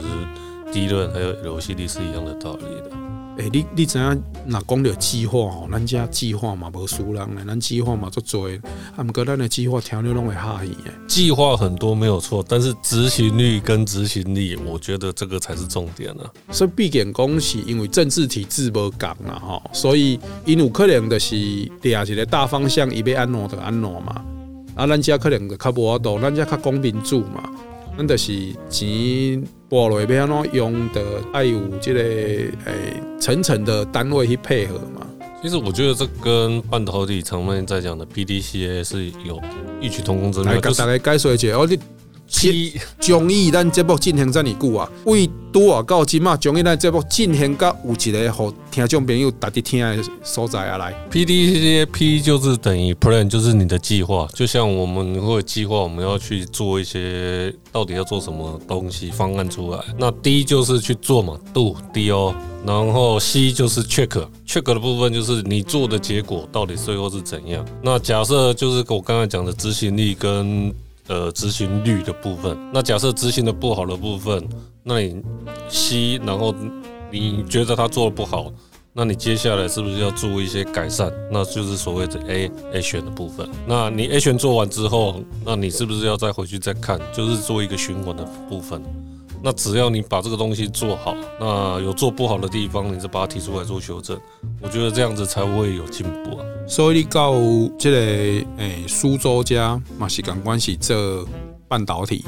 [0.73, 2.91] 低论还有 LCD 是一样的道理的。
[3.39, 4.23] 诶、欸，你你知影？
[4.47, 8.47] 若讲着计划哦，咱家计划嘛无输人诶，咱计划嘛足多，
[8.95, 10.93] 啊，毋过咱的计划听了拢会吓伊诶。
[11.09, 16.31] 计划很多没有错，但是执行率跟执行力，我觉得这个才是重点啊。
[16.51, 21.35] 所以毕竟讲是因为政治体制无共啊，吼，所以因有可能就是
[21.81, 24.23] 掠一个大方向，伊要安怎就安怎嘛。
[24.75, 27.51] 啊，咱家可能就较无法度，咱家较讲民主嘛，
[27.97, 28.33] 咱就是
[28.69, 29.43] 钱。
[29.69, 31.03] 拨来要安怎用的，
[31.33, 35.07] 爱有这个诶层层的单位去配合嘛。
[35.43, 39.41] 其实我觉得这跟半导体常面在讲的 PDCA 是有
[39.81, 40.53] 异曲同工之妙。
[40.53, 41.79] 来，给大家解说一下，我你。
[42.33, 50.93] 七综艺咱节目进行这么久啊，为拄啊到今嘛，综艺咱节目进行到有一个互听众朋友值得听的所在啊来。
[51.11, 59.79] P D C A P 就是等于 Plan，就是你的计划，就像我们会计划我们要去做一些到底要做什么东西方案出来。
[59.99, 62.35] 那 D 就是去做嘛，Do D O，
[62.67, 67.65] 然后 C 就是 Check，Check 的部分就是你做的结果到底最后是怎样。
[67.83, 70.75] 那假设就是我刚才讲的执行力跟。
[71.09, 74.49] 呃，执行率的部分，那假设执行的不好的部分，
[74.85, 75.21] 那你
[75.69, 76.55] 吸然后
[77.11, 78.53] 你觉得他做的不好，
[78.93, 81.13] 那你接下来是不是要做一些改善？
[81.31, 83.49] 那就是所谓的 A A 选的部分。
[83.67, 88.81] 那你 A 选做完之后，那你是不是要再回去再看，就是做一个循环的部分？
[89.43, 94.19] 那只要你把这个东西做好，那有做不好的地方，你就把它提出来做修正，
[94.61, 96.45] 我觉得这样子才会有进步啊。
[96.69, 97.35] 所以你到
[97.79, 97.97] 这个
[98.59, 101.25] 诶苏州家嘛是讲关系这
[101.67, 102.25] 半导体。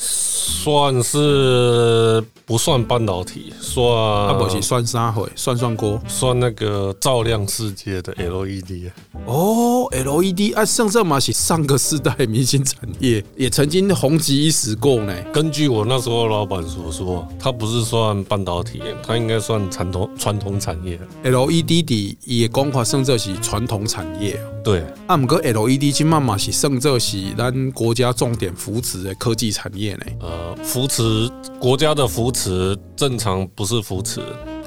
[0.00, 8.90] 算是不算半导体，算啊不是算啥会算算锅，算那个照亮世界的 LED
[9.26, 15.12] 哦，LED 啊，甚至嘛是上个世代明星产业，也曾经红极一时过呢。
[15.32, 20.98] 根据我那时候老板所说，它不是算半导体，它应该算传统传统产业。
[21.24, 24.40] LED 的也光华，甚至是传统产业。
[24.64, 30.06] 对，啊，不过 LED 今嘛嘛是甚至是咱国家重点扶持的科技产业呢。
[30.20, 34.20] 呃，扶持国家的扶持正常不是扶持，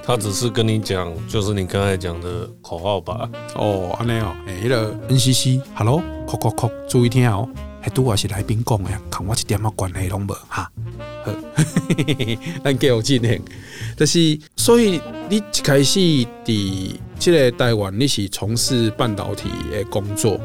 [0.04, 3.30] 他只是跟你讲，就是你刚才讲的口号吧。
[3.56, 7.48] 哦，安尼哦，哎、欸，迄、那个 NCC，Hello，扣扣扣，注意听哦，
[7.82, 10.72] 还拄我是来宾讲的，看我一点仔关系拢无哈。
[11.24, 11.36] 呵，
[12.64, 13.42] 咱继续进行，
[13.96, 20.40] 就是所以你一开始伫即个台湾，你是从事半导体的工作，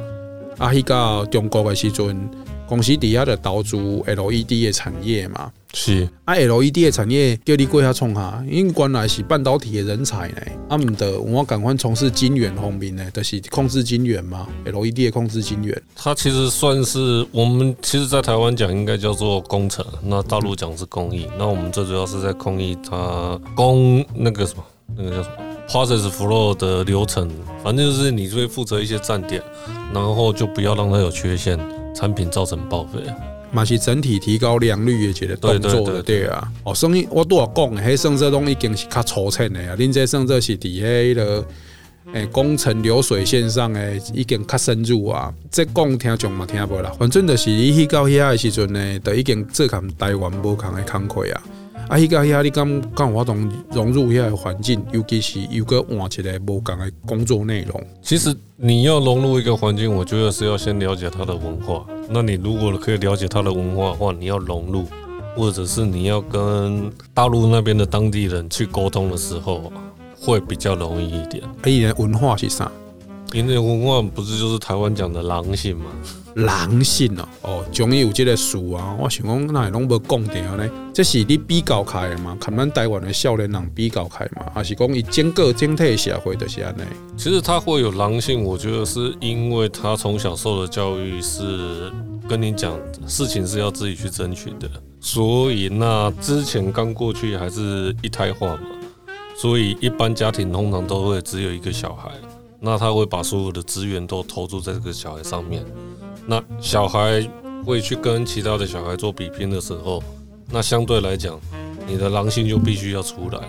[0.59, 2.29] 啊，去到中国的时阵。
[2.69, 10.37] 公司底下的导主 LED 的产业嘛，是啊，LED 的产业叫你过下创下，因为原来是半导体的人才呢，
[10.69, 15.81] 啊，唔得，我赶快从事晶圆方面呢，就是控制晶圆嘛，LED 的控制晶圆。
[15.95, 24.65] 它其实算是我们其实，在台湾讲应该叫做工程，那大陆讲是工艺，那我们最主要是在工艺它工那个什么，
[24.97, 25.37] 那个叫什么
[25.69, 27.31] process flow 的流程，
[27.63, 29.43] 反正就是你会负责一些站点，
[29.93, 31.59] 然后就不要让它有缺陷。
[31.97, 33.01] 产品造成报废，
[33.51, 36.53] 嘛是整体提高良率的一个动作的，对啊。
[36.63, 39.75] 哦，所以我都要讲，迄甚至都已经是较粗浅的啊。
[39.77, 41.47] 恁这算这是伫迄个
[42.13, 45.33] 诶工程流水线上诶，已经较深入啊。
[45.51, 51.43] 这讲听众嘛听无啦，反正就是你去到遐的时阵呢，就已经做含台湾无同的工课啊。
[51.89, 53.33] 啊，迄个遐你敢敢有法度
[53.71, 57.81] 融入遐个环境，尤其是又个换一个无共的工作内容。
[58.03, 61.87] 其实你要融入一个环境，我觉得是要先了解它的文化。
[62.09, 64.85] 那你如果可以了解它的文化的话，你要融入，
[65.37, 69.73] 或者是你要跟大陆那边的当地人去沟通的时候，
[70.19, 71.43] 会比较容易一点。
[71.65, 72.71] 伊的文化是啥？
[73.33, 75.87] 因为文化不是就是台湾讲的狼性吗？
[76.37, 78.95] 狼性哦，哦，终于有这个词啊！
[79.01, 80.69] 我想讲，那拢无讲掉呢？
[80.93, 82.37] 这是你比较开的嘛？
[82.39, 84.45] 看咱台湾的少年人比较开嘛？
[84.55, 86.83] 还是讲以整个整体社会的是安尼？
[87.17, 91.91] 其实他会有狼性，我觉得是因为他从小受的教育是
[92.29, 94.69] 跟你讲事情是要自己去争取的，
[95.01, 98.63] 所以那之前刚过去还是一胎化嘛，
[99.39, 102.11] 所以一般家庭通常都会只有一个小孩，
[102.61, 105.65] 那他会把所有的资源都投注在这个小孩上面。
[106.27, 107.23] 那小孩
[107.65, 110.03] 会去跟其他的小孩做比拼的时候，
[110.51, 111.39] 那相对来讲，
[111.87, 113.41] 你的狼性就必须要出来，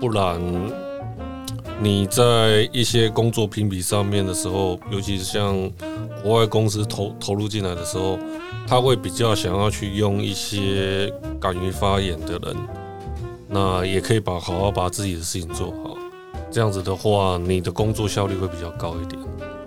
[0.00, 0.40] 不然
[1.80, 5.70] 你在一些工作评比上面的时候，尤其是像
[6.22, 8.16] 国外公司投投入进来的时候，
[8.66, 12.56] 他会比较想要去用一些敢于发言的人，
[13.48, 15.96] 那也可以把好好把自己的事情做好，
[16.50, 19.20] 这样子的话，你的工作效率会比较高一点。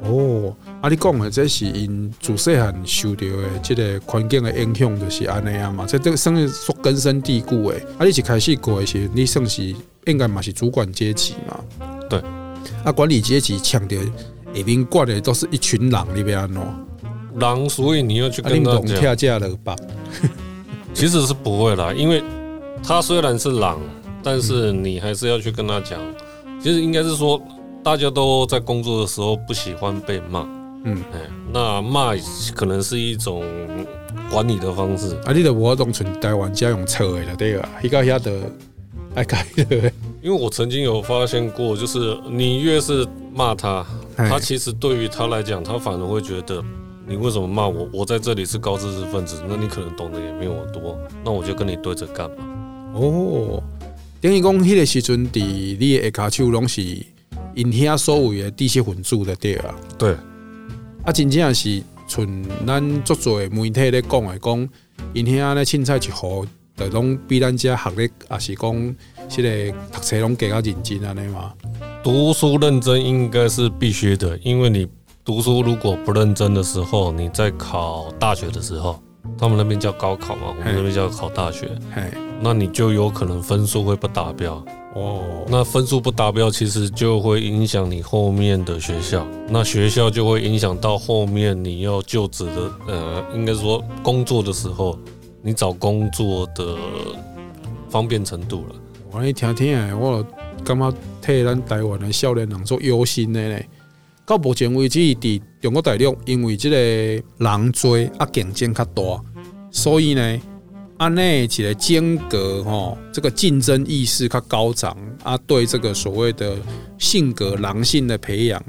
[0.04, 7.78] 哦，啊，你讲的这是因自细汉受到的这个环境的影响，就是安尼啊嘛，这这个算是说根深蒂固的。
[7.98, 9.76] 啊，你一开始过的时候，你算是
[10.06, 11.60] 应该嘛是主管阶级嘛？
[12.10, 12.22] 对。
[12.84, 14.00] 啊，管理阶级强调
[14.54, 16.62] 下面管的都是一群狼，你别安怎？
[17.40, 18.88] 狼，所以你要去跟他讲。
[20.94, 22.24] 其实是不会啦，因为
[22.84, 23.80] 他虽然是狼，
[24.22, 26.00] 但是你还是要去跟他讲。
[26.62, 27.42] 其实应该是说。
[27.88, 30.46] 大家都在工作的时候不喜欢被骂，
[30.84, 31.22] 嗯，哎，
[31.54, 32.14] 那骂
[32.54, 33.46] 可能是一种
[34.30, 35.16] 管理的方式。
[35.24, 37.70] 啊，你的我懂，从台湾家用车的对吧？
[37.82, 38.42] 一个一的
[39.16, 39.90] 爱改的。
[40.22, 43.86] 因为我曾经有发现过，就是你越是骂他，
[44.18, 46.62] 他其实对于他来讲，他反而会觉得
[47.08, 47.88] 你为什么骂我？
[47.94, 52.36] 我在这里是高知识分子，那你可能懂得也没有我多，那我就跟你对着干嘛。
[52.96, 53.64] 哦，
[54.20, 55.40] 等于讲，迄个时阵，伫
[55.80, 56.84] 你的下骹手拢是。
[57.58, 60.16] 因遐所谓的知识分子的对啊，对，
[61.04, 64.70] 啊，真正是像咱足侪媒体咧讲的，讲
[65.12, 66.46] 因遐咧凊彩一户，
[66.76, 68.96] 就拢比咱遮学历，也是讲
[69.28, 71.52] 即个读册拢加较认真安尼嘛。
[72.04, 74.88] 读书认真应该是必须的，因为你
[75.26, 79.02] 读书如果不认真的时候，你在考大学的时候，
[79.36, 81.72] 他们那边叫高考嘛，我们那边叫考大学，
[82.40, 84.64] 那你就有可能分数会不达标。
[84.98, 94.98] 哦，那分数不达标，其实就会影响你后面的学校，那学校就会影响到后面你要就职的，呃，应该说工作的时候，
[95.44, 96.76] 你找工作的
[97.90, 98.76] 方便程度了。
[99.12, 100.26] 我一听听哎，我
[100.64, 100.92] 感觉
[101.22, 103.60] 替咱台湾的少年人做忧心的呢。
[104.26, 106.76] 到目前为止，伫中国大陆，因为这个
[107.38, 109.04] 人多啊，竞争较大，
[109.70, 110.42] 所以呢。
[110.98, 116.58] 啊，那一个间隔吼，这个竞争意识较高涨啊，对这个所谓的
[116.98, 118.60] 性格狼性的培养，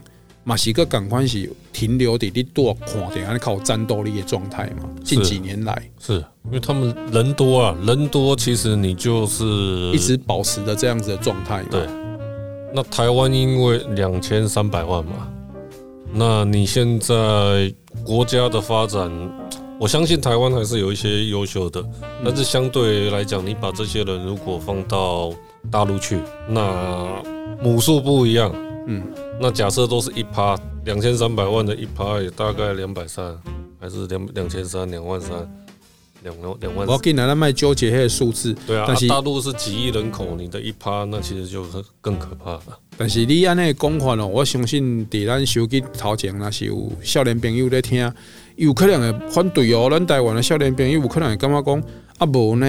[0.44, 4.88] 嘛是个感官是停留在你多看点，安尼靠战斗力的状态嘛。
[5.02, 9.44] 近几年来，是因为他们人多啊，人多，其实你就是
[9.94, 11.62] 一直保持着这样子的状态。
[11.70, 11.86] 对，
[12.74, 15.26] 那台湾因为两千三百万嘛，
[16.12, 17.72] 那你现在
[18.04, 19.10] 国家的发展。
[19.80, 21.84] 我相信台湾还是有一些优秀的，
[22.24, 25.32] 但是相对来讲，你把这些人如果放到
[25.70, 26.18] 大陆去，
[26.48, 27.22] 那
[27.62, 28.52] 母数不一样。
[28.88, 29.00] 嗯，
[29.40, 33.36] 那假设都是一趴，两千三百万的一趴也大概两百三，
[33.78, 35.30] 还是两两千三、两万三、
[36.24, 36.84] 两两万。
[36.88, 38.52] 我跟奶奶卖纠结那些数字。
[38.66, 41.64] 对啊，但是大陆是几亿人口，你的一趴，那其实就
[42.00, 42.62] 更可怕了。
[42.96, 48.12] 但是你按那个讲法哦，我相信在咱手机头前那是有少年朋友在听。
[48.58, 51.82] 有可能会反对哦，咱台湾的少年朋友有可能会感觉讲
[52.18, 52.66] 啊无呢，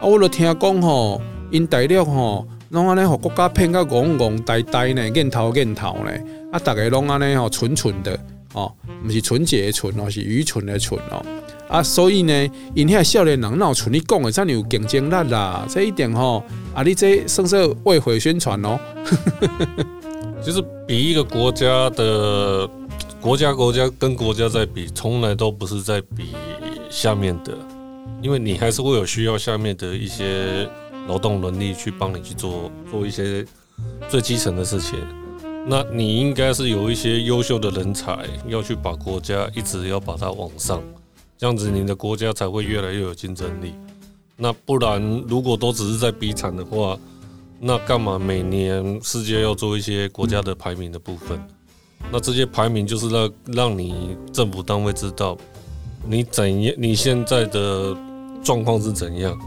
[0.00, 1.22] 啊我着听讲吼，
[1.52, 6.10] 因大陆吼，拢安尼互国家骗甲戆戆呆呆呢，硬头硬头呢，
[6.50, 8.18] 啊逐个拢安尼吼蠢蠢的
[8.54, 8.72] 哦，
[9.06, 11.24] 毋是纯洁的蠢哦，是愚蠢的蠢哦，
[11.68, 16.42] 啊所以呢，因遐少年人闹像你讲的，遮尔有竞争力啦，这一点吼，
[16.74, 18.76] 啊你这算是为毁宣传哦，
[20.44, 22.68] 就是比一个国家的。
[23.20, 26.28] 国家国家跟国家在比，从来都不是在比
[26.88, 27.54] 下面的，
[28.22, 30.66] 因为你还是会有需要下面的一些
[31.06, 33.44] 劳动能力去帮你去做做一些
[34.08, 34.98] 最基层的事情。
[35.66, 40.82] 那你应该是有一些优秀的人才，要去把国家一直要把它往上，
[41.36, 43.74] 这样子你的国家才会越来越有竞争力。
[44.34, 44.98] 那不然
[45.28, 46.98] 如果都只是在比惨的话，
[47.60, 51.38] 那干嘛每年世界要做一些国家的排名的部分？
[52.12, 55.36] 那这些排名就是让让你政府单位知道
[56.04, 57.96] 你怎样，你现在的
[58.42, 59.38] 状况是怎样。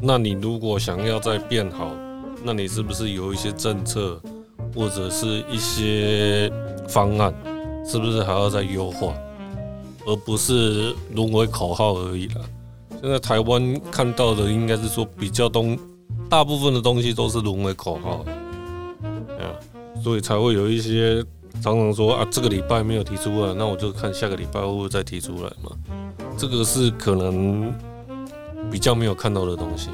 [0.00, 1.92] 那你如果想要再变好，
[2.42, 4.20] 那你是不是有一些政策
[4.74, 6.50] 或者是一些
[6.88, 7.32] 方案，
[7.86, 9.14] 是不是还要再优化，
[10.06, 12.40] 而不是沦为口号而已了？
[13.00, 15.78] 现在台湾看到的应该是说比较东，
[16.28, 18.24] 大部分的东西都是沦为口号，
[19.38, 19.54] 啊，
[20.02, 21.24] 所以才会有一些。
[21.60, 25.70] 常常说啊，这个礼拜没有提出来，那我就看下个礼拜会不会再提出来嘛。
[26.36, 27.72] 这个是可能
[28.70, 29.88] 比较没有看到的东西。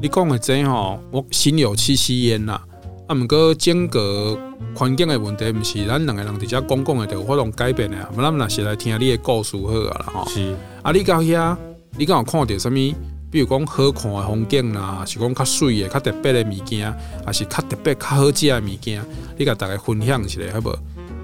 [0.00, 2.60] 你讲的真吼，我心有戚戚焉呐。
[3.06, 4.38] 啊，不过间隔
[4.74, 8.10] 环境的问题，不是咱两个人直接讲讲的就有法通改变的啊。
[8.16, 10.28] 咱们是来听你的故事好啊啦吼。
[10.28, 10.54] 是。
[10.82, 11.56] 啊，你到遐，
[11.96, 12.94] 你敢有看到什么？
[13.30, 16.94] 比如讲好看的风景啦，是讲较水的、较特别的物件，
[17.26, 19.02] 还是较特别、较好食的物件，
[19.36, 20.76] 你甲大家分享一下好不好？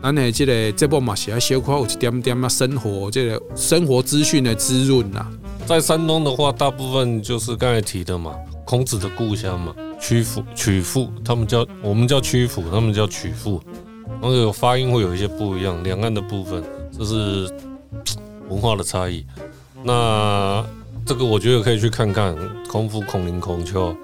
[0.02, 5.26] 咱的这个节目嘛是要小可有一点点啊生活这个生活资讯的滋润啦。
[5.66, 8.34] 在山东的话，大部分就是刚才提的嘛，
[8.66, 13.62] 孔子的故乡嘛，曲阜，曲阜，他们叫我们叫曲阜，他们叫曲阜。
[14.20, 17.50] 那个发音会有一些不一样，两岸的部分这是
[18.50, 19.24] 文化的差异。
[19.82, 20.62] 那
[21.06, 22.34] 这个我觉得可以去看看
[22.66, 23.94] 空腹孔林孔丘。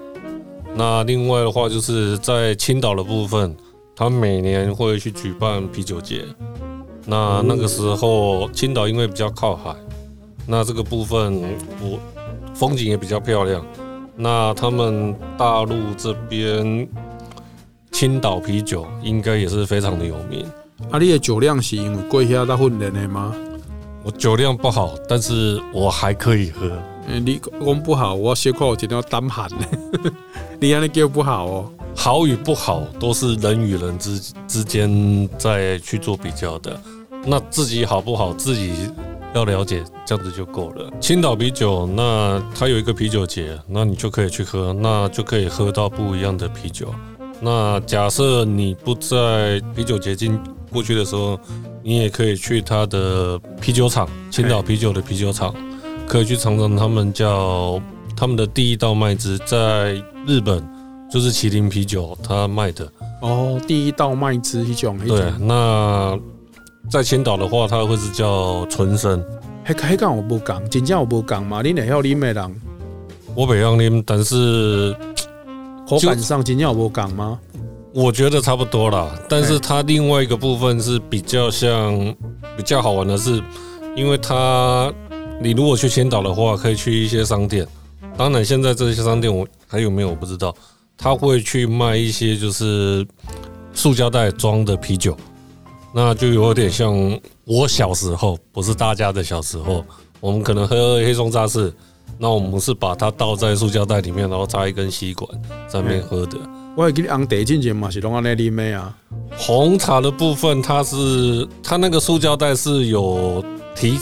[0.75, 3.55] 那另外的话，就是在青岛的部分，
[3.95, 6.23] 他每年会去举办啤酒节。
[7.05, 9.75] 那那个时候，青岛因为比较靠海，
[10.45, 11.41] 那这个部分
[11.81, 11.99] 我
[12.53, 13.65] 风景也比较漂亮。
[14.15, 16.87] 那他们大陆这边
[17.91, 20.45] 青岛啤酒应该也是非常的有名。
[20.91, 23.35] 啊，你的酒量是因为过去那训练的吗？
[24.03, 26.71] 我酒量不好，但是我还可以喝。
[27.07, 29.65] 你讲不好，我小可我一定要胆寒呢。
[30.59, 31.71] 你安尼叫不好哦？
[31.95, 36.79] 好与不好都是人与人之之间在去做比较的。
[37.25, 38.89] 那自己好不好，自己
[39.33, 40.91] 要了解，这样子就够了。
[40.99, 46.93] 青岛啤酒，那它有一个啤酒节，那你就可以去喝，那就可以喝到不一样的啤酒。
[47.41, 50.39] 那假设你不在啤酒节进
[50.71, 51.39] 过去的时候，
[51.83, 55.53] 你也可以去它的啤酒厂，青岛啤酒的啤酒厂，
[56.11, 57.81] 可以去尝尝他们叫
[58.17, 59.93] 他们的第一道麦汁，在
[60.27, 60.61] 日本
[61.09, 62.85] 就是麒麟啤酒它卖的。
[63.21, 64.99] 哦，第一道麦汁一种。
[65.07, 66.19] 对，那
[66.89, 69.23] 在青岛的话，它会是叫纯生。
[69.63, 71.61] 还还讲我不讲，真正我不讲嘛？
[71.61, 72.55] 你哪要啉的人？
[73.33, 74.93] 我不要啉，但是
[75.87, 77.39] 口感上真正我不讲吗？
[77.93, 81.97] 我觉得差不多啦，但是它另外一个部分是比较像
[82.57, 83.41] 比较好玩的是，
[83.95, 84.91] 因为它
[85.43, 87.67] 你如果去青岛的话，可以去一些商店。
[88.15, 90.55] 当然，现在这些商店我还有没有我不知道，
[90.95, 93.05] 他会去卖一些就是
[93.73, 95.17] 塑胶袋装的啤酒，
[95.95, 99.83] 那就有点像我小时候，不是大家的小时候，
[100.19, 101.73] 我们可能喝黑松沙士，
[102.19, 105.27] 那我们是把它倒在塑胶袋里面，然后插一根吸管
[105.67, 106.37] 在面喝的。
[106.77, 108.95] 我也给你红茶进前嘛是拢安尼啉的啊。
[109.35, 113.43] 红茶的部分，它是它那个塑胶袋是有
[113.75, 113.97] 提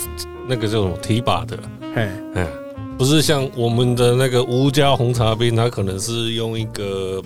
[0.50, 1.56] 那个叫什么提把的，
[1.94, 2.48] 嘿，哎，
[2.98, 7.22] 不是像我们的那个吴家红茶冰，它可能是用一个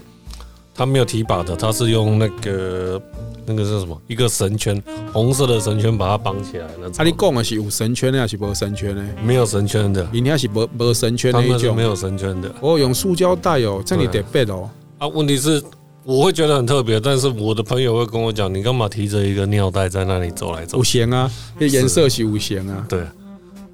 [0.76, 3.02] 它没有提把的，它是用那个
[3.46, 6.94] 那个是什么一个绳圈，红色的绳圈把它绑起来那种。
[6.98, 9.02] 啊，你讲的是有绳圈的还是没绳圈的？
[9.24, 12.54] 没有绳圈的，人家是没没绳圈的一种，没有绳圈的。
[12.60, 14.70] 哦，用塑胶袋哦，这里得背哦。
[14.98, 15.64] 啊，问题是
[16.06, 20.78] 我会觉得很特别，但是我的朋友会跟我讲，你干嘛提着一个尿袋在那里走来走？
[20.78, 22.86] 五行啊，这颜色是五行啊。
[22.90, 23.06] 对，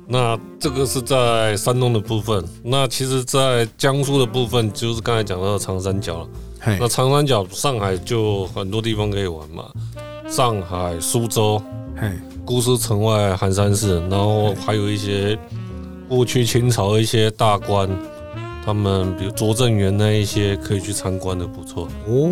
[0.07, 6.27] 那这个是在山东的部分，那其实，在江苏的部分，就是刚才讲到的长三角了。
[6.79, 9.65] 那长三角，上海就很多地方可以玩嘛，
[10.29, 11.59] 上海、苏州、
[12.45, 15.35] 姑苏城外寒山寺，然后还有一些
[16.07, 17.89] 过去清朝一些大官。
[18.69, 22.31] 他们比如拙政园那一些可以去参观的，不错哦。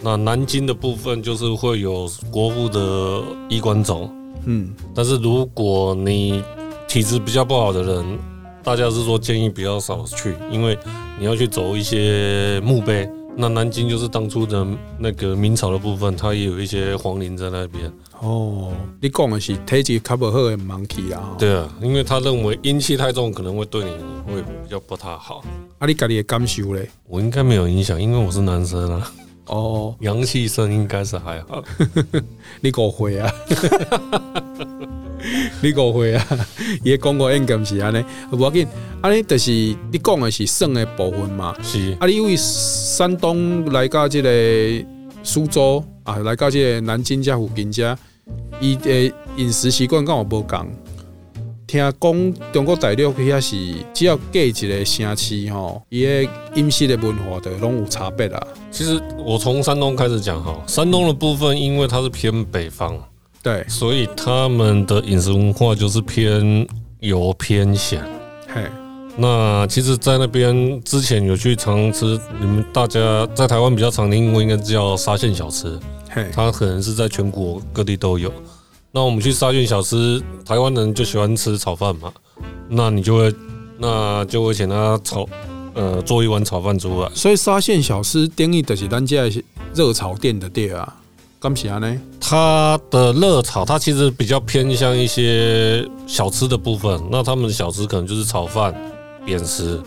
[0.00, 4.08] 那南京的部分就是会有国父的衣冠冢，
[4.46, 4.72] 嗯。
[4.94, 6.40] 但是如果你
[6.86, 8.16] 体质比较不好的人，
[8.62, 10.78] 大家是说建议比较少去，因为
[11.18, 13.10] 你要去走一些墓碑。
[13.34, 14.66] 那南京就是当初的
[14.98, 17.90] 那个明朝的部分，它也有一些皇陵在那边。
[18.20, 21.34] 哦，你讲的是体质较不好的盲气啊？
[21.38, 23.90] 对啊，因为他认为阴气太重，可能会对你
[24.32, 25.42] 会比较不太好。
[25.78, 26.88] 啊，你家里的感受嘞？
[27.08, 29.12] 我应该没有影响，因为我是男生啊。
[29.46, 31.64] 哦，阳气盛应该是还好。
[32.60, 33.32] 你误会啊！
[35.62, 36.26] 你误会啊！
[36.84, 38.66] 伊讲过应该是安尼，无要紧。
[39.00, 41.54] 安尼就是你讲的是省的部分嘛。
[41.62, 41.96] 是。
[41.98, 44.30] 啊，你因为山东来到即个
[45.22, 47.96] 苏州啊，来到即个南京这附近这，
[48.60, 50.66] 伊的饮食习惯跟我无共。
[51.66, 53.56] 听讲中国大陆遐是
[53.94, 58.46] 只要隔一个城市吼，伊个饮食的文化都拢有差别啦。
[58.70, 63.02] 其实我从山东开始讲哈，山东的部分因为它是偏北方。
[63.42, 66.66] 对，所以他们的饮食文化就是偏
[67.00, 68.00] 油偏咸。
[68.46, 68.64] 嘿，
[69.16, 75.76] 那其实，在那边之前有去常吃，你们大家在台湾比较常听过，应该叫沙县小吃。
[76.08, 78.32] 嘿，它可能是在全国各地都有。
[78.92, 82.12] 那我们去沙县小吃，台湾人就喜欢吃炒饭嘛，
[82.68, 83.34] 那你就会，
[83.78, 85.26] 那就会请他炒，
[85.74, 87.10] 呃，做一碗炒饭出来。
[87.12, 89.24] 所以沙县小吃定义的是咱家
[89.74, 90.96] 热炒店的店啊。
[91.42, 92.00] 干啥呢？
[92.20, 97.02] 它的热炒，它其实比较偏向一些小吃的部分。
[97.10, 98.72] 那他们的小吃可能就是炒饭、
[99.24, 99.82] 扁食，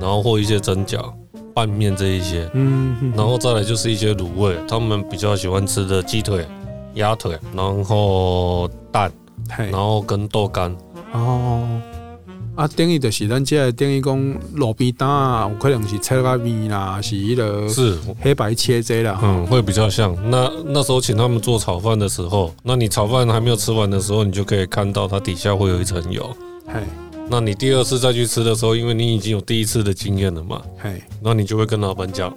[0.00, 1.12] 然后或一些蒸饺、
[1.52, 2.48] 拌面这一些。
[2.54, 6.46] 嗯，然后再来就是一些卤味，他们比较喜欢吃的鸡腿、
[6.94, 9.12] 鸭腿，然后蛋，
[9.58, 10.74] 然后跟豆干。
[11.12, 11.62] 哦，
[12.56, 20.16] 啊，等于就是咱这等于讲路边摊啊，有可能是切仔面啦，是迄个是黑白切这啦，嗯，会比较像。
[20.30, 26.24] 那那时候请他们做炒饭的时候，那你炒饭还没有吃完的时候，你就可以看到它底下会有一层油。
[26.66, 26.80] 嘿，
[27.28, 32.32] 那你第二次再去吃的时候，因为你已经有第一次的经验了嘛，嘿，那你就会跟老板讲，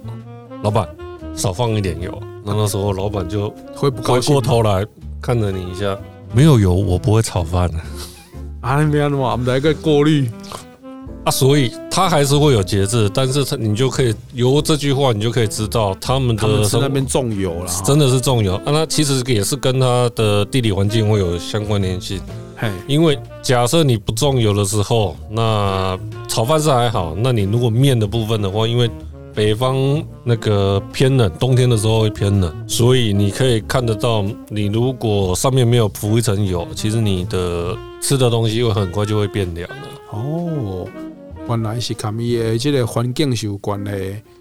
[0.62, 0.88] 老板
[1.34, 2.20] 少放一点油。
[2.44, 4.84] 那那时候老板就会回过头来
[5.22, 5.96] 看着你一下，
[6.34, 7.76] 没有油我不会炒饭的。
[7.76, 7.84] 啊，
[8.62, 10.28] 那边的话，我们来个过滤
[11.24, 18.54] 啊，所以他还是会有节制，但是他你就可以由这句话，你就可以知道他们的他们是那边重油了，真的是重油。
[18.56, 22.20] 啊，那其实也是跟他的地理环境会有相关联性。
[22.56, 25.96] 嘿，因为假设你不重油的时候，那
[26.26, 28.90] 炒饭是还好，那你如果面的部分的话，因为
[29.34, 29.76] 北方
[30.24, 39.88] 那个偏冷，冬天的时候会偏冷，所以你可以看得到，你如果上面没有铺一层油，其实你的吃的东西会很快就会变凉了。
[40.10, 40.86] 哦，
[41.48, 43.92] 原来是跟伊的这个环境是有关的。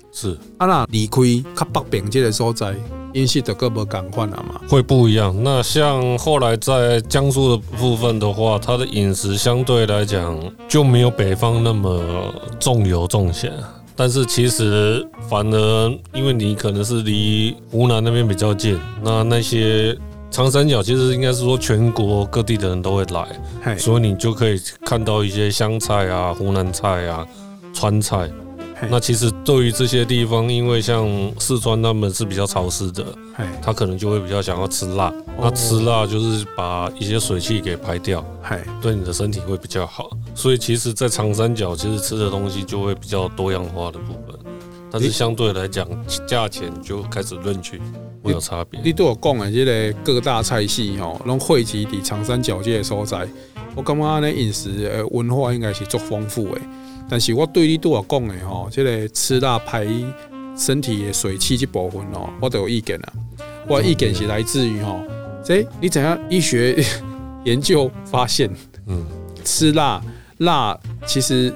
[0.09, 1.21] 是啊，那离开
[1.55, 2.73] 较北边这个所在，
[3.13, 4.59] 饮食就更不共款了嘛？
[4.67, 5.35] 会不一样。
[5.43, 10.35] 那像后来在江苏的部分的话，它的饮食相对来讲
[10.67, 13.53] 就没有北方那么重油重咸。
[13.95, 19.95] 但是其实反而，因为你可能是离湖南那边比较近，那那些
[20.29, 27.25] 长三角其实应该是说全国各地的人都会来，所以你就可以看到一些湘菜啊、湖南菜啊、
[27.73, 28.29] 川菜。
[28.91, 31.07] 那其实对于这些地方，因为像
[31.39, 33.03] 四川他们是比较潮湿的，
[33.59, 35.11] 他可能就会比较想要吃辣。
[35.39, 38.23] 那吃辣就是把一些水气给排掉，
[38.79, 40.11] 对你的身体会比较好。
[40.35, 44.39] 所以其实，在长三角其实吃的东西就会比较多样化的部分，
[44.91, 45.87] 但是相对来讲，
[46.27, 47.81] 价钱就开始论去
[48.27, 48.79] 会有差别。
[48.83, 53.27] 你对我讲的这个各大菜系吼，拢汇集在长三角这个所在，
[53.75, 56.61] 我感觉呢饮食呃文化应该是足丰富的。
[57.09, 59.87] 但是我对你对我讲的吼，这个吃辣排
[60.57, 63.13] 身体的水气这部分哦，我都有意见啦。
[63.67, 64.99] 我的意见是来自于吼，
[65.43, 66.83] 这你怎样医学
[67.45, 68.49] 研究发现，
[68.87, 69.05] 嗯，
[69.43, 70.01] 吃辣
[70.39, 71.53] 辣其实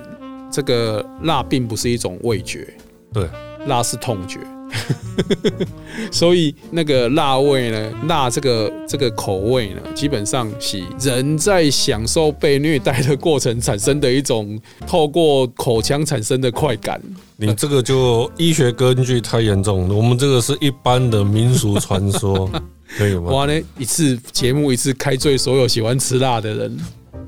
[0.50, 2.74] 这个辣并不是一种味觉，
[3.12, 3.28] 对，
[3.66, 4.40] 辣是痛觉。
[6.12, 17.02] 所以那个辣味呢，辣这个这个口味呢，基本上是人在享受被虐待的过程产生的一种透过口腔产生的快感。
[17.38, 22.50] 你这个就医学根据太严重了，我们这个是一般的民俗传说，
[22.98, 23.32] 可以吗？
[23.32, 26.80] 哇，呢一次节目一次开罪所有喜欢吃辣的人。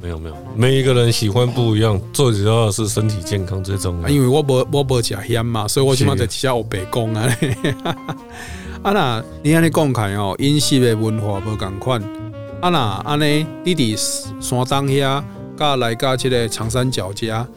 [0.04, 4.10] 没有没有，每一个人喜欢不一样，最主要的是身体健康最重要。
[4.10, 7.38] 因为我不我不吃烟嘛，所以我起码在吃下我白讲啊。
[8.84, 12.04] 啊那你安尼讲开哦，饮食的文化不共款。
[12.60, 13.96] 啊那安尼，你伫
[14.42, 15.24] 山东遐，
[15.58, 17.48] 甲来甲这个长三角家，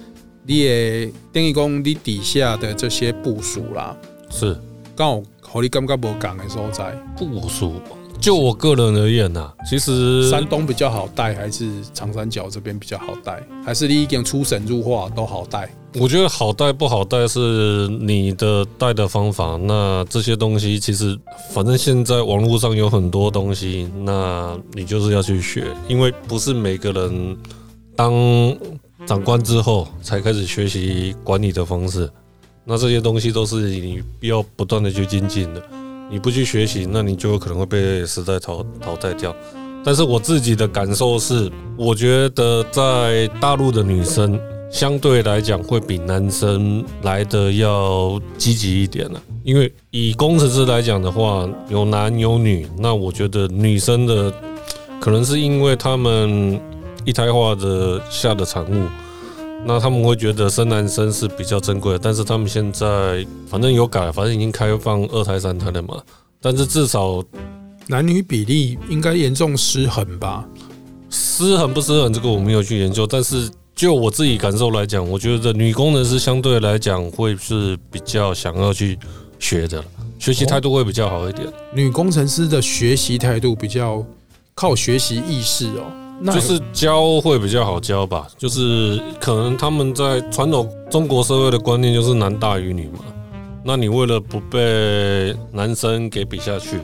[0.44, 3.96] 你的等于讲你底下的这些部署啦，
[4.30, 4.56] 是
[4.94, 7.82] 刚好和你感觉无共的所在部属。
[8.20, 15.68] 就我个人而言呐，其实山东比较好带，还是长三角这边比较好带，还是你已经出神入化都好带？
[15.94, 19.56] 我觉得好带不好带是你的带的方法。
[19.62, 21.18] 那这些东西其实，
[21.52, 27.36] 反正现在网络上有很多东西，那你就是要去学，因为不是每个人
[27.94, 28.12] 当
[29.06, 32.10] 长官之后才开始学习管理的方式。
[32.64, 35.62] 那这些东西都是你要不断的去精进的。
[36.10, 39.34] 你不去学习，那你就有可能会被时代淘淘汰掉。
[39.84, 44.38] 但是我自己的感受是，我觉得在大陆的女生
[44.70, 49.20] 相对来讲会比男生来的要积极一点了。
[49.44, 54.32] 因为以工程师来讲的话，有男有女，那我觉得女生的
[55.00, 56.60] 可能是因为他们
[57.04, 58.86] 一胎化的下的产物。
[59.64, 66.00] 那他们会觉得生男生是比较珍贵的，但是他们现在反正有改，反正已经开放二胎三胎了嘛。
[66.40, 67.22] 但是至少
[67.88, 70.44] 男女比例应该严重失衡吧？
[71.10, 73.06] 失衡不失衡，这个我没有去研究。
[73.06, 78.96] 但是就我自己感受来讲，我觉得女工程师相对来讲会是比较想要去
[79.40, 79.84] 学的，
[80.18, 81.46] 学习态度会比较好一点。
[81.74, 84.04] 女工程师的学习态度比较
[84.54, 86.05] 靠学习意识哦。
[86.24, 93.00] 就是教会比较好教吧，就是可能他们在传统中国社会的观念就是男大于女嘛，
[93.62, 96.78] 那你为了不被男生给比下去，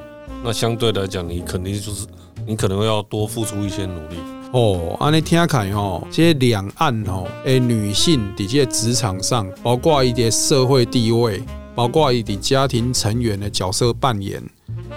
[0.45, 2.07] 那相对来讲你肯定就是
[2.47, 4.17] 你可能要多付出一些努力
[4.53, 4.97] 哦。
[5.01, 11.43] 按你听看哦，这些两岸哦，诶，女性在这职场上，包括一些社会地位，
[11.75, 14.43] 包括一些家庭成员的角色扮演，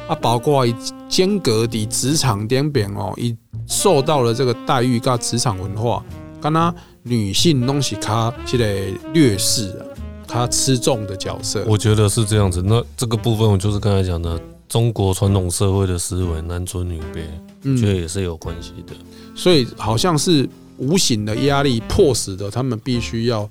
[0.07, 0.73] 啊，包括一
[1.09, 3.36] 间隔的职场点边哦，一。
[3.67, 6.05] 受到了这个待遇跟职场文化，
[6.39, 6.71] 跟他
[7.01, 9.82] 女性东西卡这个劣势啊，
[10.28, 11.65] 他吃重的角色。
[11.67, 12.61] 我觉得是这样子。
[12.61, 17.23] 那这个部分，我就是刚才讲的中国传统社会的思维，男尊女卑，
[17.63, 18.93] 嗯，觉得也是有关系的。
[19.36, 20.47] 所以好像是
[20.78, 23.49] 无形的压力，迫使的他们必须要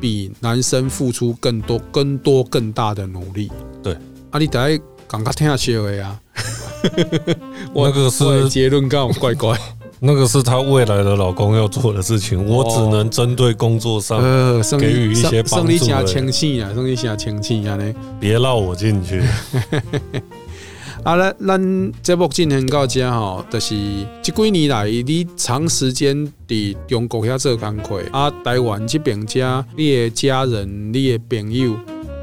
[0.00, 3.50] 比男生付出更多、更多、更大的努力。
[3.82, 3.94] 对，
[4.30, 6.18] 啊，你得刚刚听下去的呀。
[7.74, 9.58] 那个是结论，刚好怪怪。
[10.00, 14.20] 那个是她未来的老公要做的事情，我只能针对工作上
[14.78, 15.66] 给予一些帮助。
[15.66, 19.22] 生理下亲戚啊，生理下亲戚啊，呢，别绕我进去。
[21.04, 23.76] 啊，咱咱节目进行到这吼，就是
[24.22, 26.16] 这几年来你长时间
[26.48, 31.76] 伫中国遐做工课，啊，台湾这边家你的家人、你的朋友，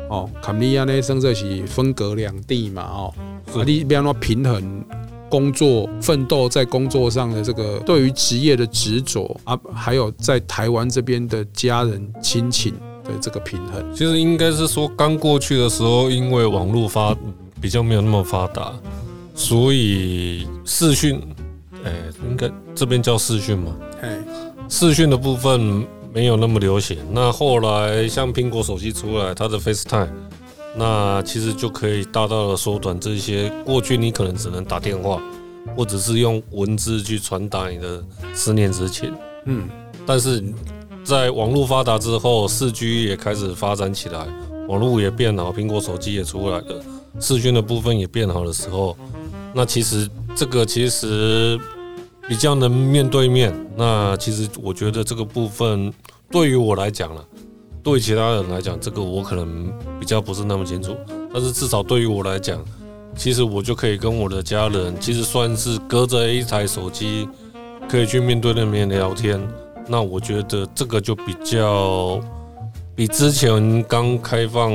[0.09, 3.13] 哦，看你安尼算作是分隔两地嘛，哦，
[3.53, 4.83] 啊，你要安怎平衡
[5.29, 12.73] 工作奋斗在工作上的这个对于职业的执着啊，还有在台湾这边的家人亲情
[13.03, 13.85] 的这个平衡。
[13.93, 17.15] 其实应该是说，刚过去的时候，因为网络发。
[17.61, 18.73] 比较没有那么发达，
[19.35, 21.21] 所以视讯，
[21.85, 21.93] 哎，
[22.27, 23.75] 应该这边叫视讯嘛？
[24.01, 24.17] 哎，
[24.67, 26.97] 视讯的部分没有那么流行。
[27.11, 30.09] 那后来像苹果手机出来，它的 FaceTime，
[30.75, 35.21] 那其实就可以大大的缩短这些过去你可能只能打电话，
[35.77, 38.03] 或者是用文字去传达你的
[38.33, 39.13] 思念之情。
[39.45, 39.69] 嗯，
[40.05, 40.43] 但是
[41.03, 44.25] 在网络发达之后，四 G 也开始发展起来，
[44.67, 46.83] 网络也变好，苹果手机也出来了。
[47.19, 48.97] 视讯的部分也变好的时候，
[49.53, 51.59] 那其实这个其实
[52.27, 53.53] 比较能面对面。
[53.75, 55.93] 那其实我觉得这个部分
[56.29, 57.23] 对于我来讲了，
[57.83, 60.95] 对其他人来讲，这个我可能比较不是那么清楚。
[61.33, 62.63] 但是至少对于我来讲，
[63.15, 67.27] 其实我就可以跟我的家人，其实算是隔着一台手机，
[67.89, 69.39] 可以去面对面聊天。
[69.87, 72.21] 那我觉得这个就比较
[72.95, 74.71] 比之前刚开放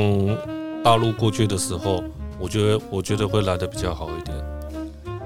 [0.84, 2.04] 大陆过去的时候。
[2.38, 4.36] 我觉得，我觉得会来的比较好一点。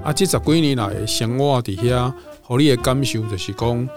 [0.03, 3.89] 啊，这十几年来生活底下，和你的感受就是讲，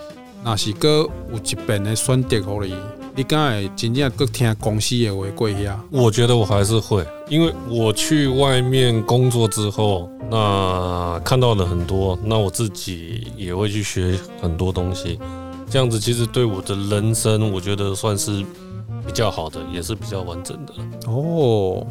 [0.45, 2.75] 那是阁有一边的选择，互你，
[3.17, 5.75] 你敢会真正阁听公司的话过遐？
[5.91, 15.19] 我觉得我还是会，因为我去外面工作之后，那看到了很多，那我自己也会去学很多东西。
[15.71, 18.45] 这样子其实对我的人生，我觉得算是
[19.07, 20.75] 比较好的，也是比较完整的。
[21.11, 21.87] 哦。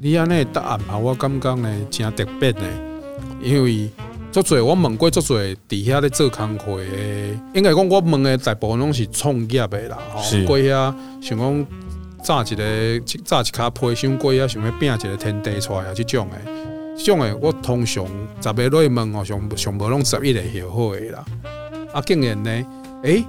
[0.00, 2.62] 你安尼答案嘛，我感觉呢真特别呢，
[3.42, 3.90] 因为
[4.30, 6.84] 足侪我问过足侪伫遐咧做工课的，
[7.54, 11.66] 应该讲我问的大部分拢是创业的啦，吼，过遐想讲
[12.22, 16.36] 炸一个炸一卡皮箱过遐想要拼一个天地出来啊，即种的，
[16.96, 18.06] 即种诶我通常
[18.40, 21.24] 十个内问吼，上上无拢十一个后好的啦，
[21.92, 22.50] 啊，竟然呢，
[23.02, 23.24] 诶、欸。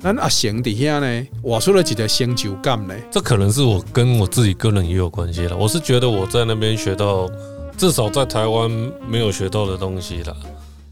[0.00, 2.94] 咱阿贤底下呢，我说了几个成就感呢？
[3.10, 5.54] 这可能是我跟我自己个人也有关系了。
[5.54, 7.30] 我是觉得我在那边学到，
[7.76, 8.70] 至少在台湾
[9.06, 10.34] 没有学到的东西了。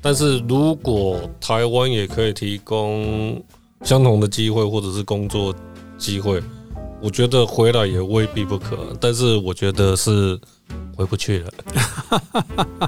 [0.03, 3.43] 但是如果台湾也可以提供
[3.83, 5.55] 相同的机会或者是工作
[5.97, 6.43] 机会，
[7.01, 8.95] 我觉得回来也未必不可。
[9.01, 10.39] 但是我觉得是
[10.95, 11.51] 回不去了。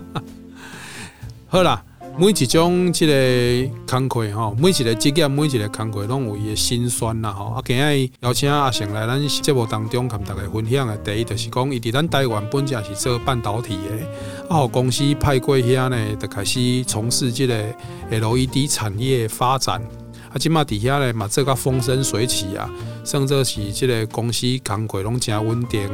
[1.48, 1.82] 好啦。
[2.18, 7.46] 每一种这个工课吼，每一个职业，每一个工课拢有伊的辛酸啦吼。
[7.54, 17.64] 啊，今日邀请阿成来咱节目当中，跟大家分享的第一就是讲，伊伫咱台湾本正是做半导体的，啊，公司派过遐呢，就开始从事这个
[18.10, 19.80] LED 产业发展。
[20.30, 22.68] 啊，即马伫遐呢嘛，做甲风生水起啊，
[23.04, 25.88] 甚至是这个公司工课拢真稳定，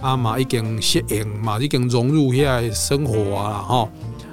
[0.00, 3.88] 啊嘛已经适应嘛，已经融入遐的生活啊吼。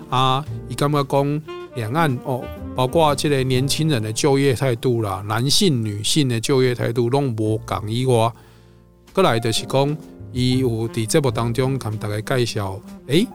[0.10, 1.42] 啊，伊感觉讲
[1.76, 2.44] 两岸哦，
[2.76, 8.30] 包括这个年轻人的就业态度啦，男性、女性的就业态度拢无共以外，
[9.14, 9.98] 过来就是讲，
[10.34, 13.26] 伊有伫节目当中跟大家介绍，诶、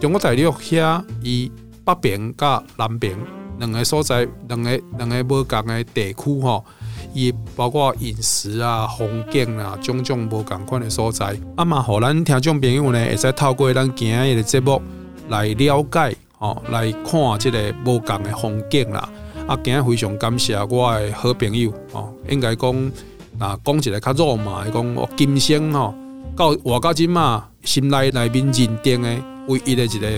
[0.00, 1.52] 中国大陆遐伊
[1.84, 3.14] 北边甲南边
[3.58, 6.64] 两个所在，两个两个无共的地区吼，
[7.12, 11.36] 伊包括饮食啊、风景啊，种种无共款的所在。
[11.56, 14.80] 啊嘛，互咱听众朋友呢，会使透过咱今日的节目。
[15.28, 19.08] 来了解哦，来看即个无共的风景啦。
[19.46, 22.92] 啊，今日非常感谢我的好朋友哦，应该讲
[23.38, 25.94] 啊，讲一个较肉麻，讲我今生吼
[26.36, 29.16] 到活到今嘛，心内内面认定的
[29.48, 30.08] 唯一的一个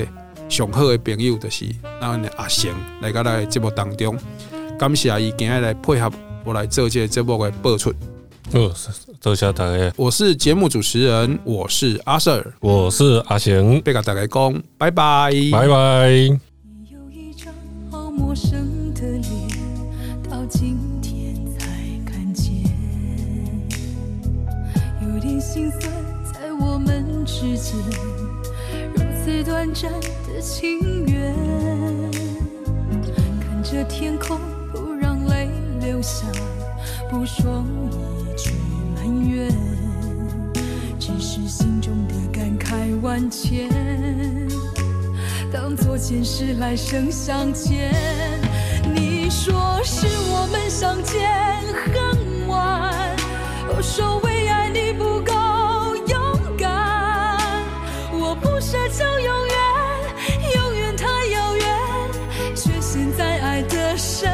[0.49, 1.67] 上好的朋友，就是
[2.01, 2.71] 咱的阿成
[3.01, 4.17] 来到咱节目当中。
[4.79, 6.11] 感谢伊今日来配合
[6.45, 7.93] 我来做一这波的播出。
[8.53, 8.73] 呃
[9.21, 15.31] 等一下等一我是节目主持人我是阿 sir 我是阿行别个大家讲拜拜。
[15.53, 16.41] 拜拜。
[27.41, 27.81] 之间
[28.95, 29.91] 如此短暂
[30.27, 31.35] 的情缘
[33.41, 34.39] 看着天空
[35.91, 36.25] 留下，
[37.11, 37.65] 不说
[38.21, 38.53] 一句
[38.95, 39.51] 埋怨，
[41.01, 43.69] 只是心中的感慨万千，
[45.53, 47.91] 当作前世来生相欠。
[48.95, 51.29] 你说是我们相见
[51.75, 52.95] 恨晚，
[53.75, 55.35] 我说为爱你不够
[56.07, 57.37] 勇敢，
[58.13, 59.57] 我不奢求永远，
[60.55, 61.67] 永远太遥远，
[62.55, 64.31] 却陷在爱的深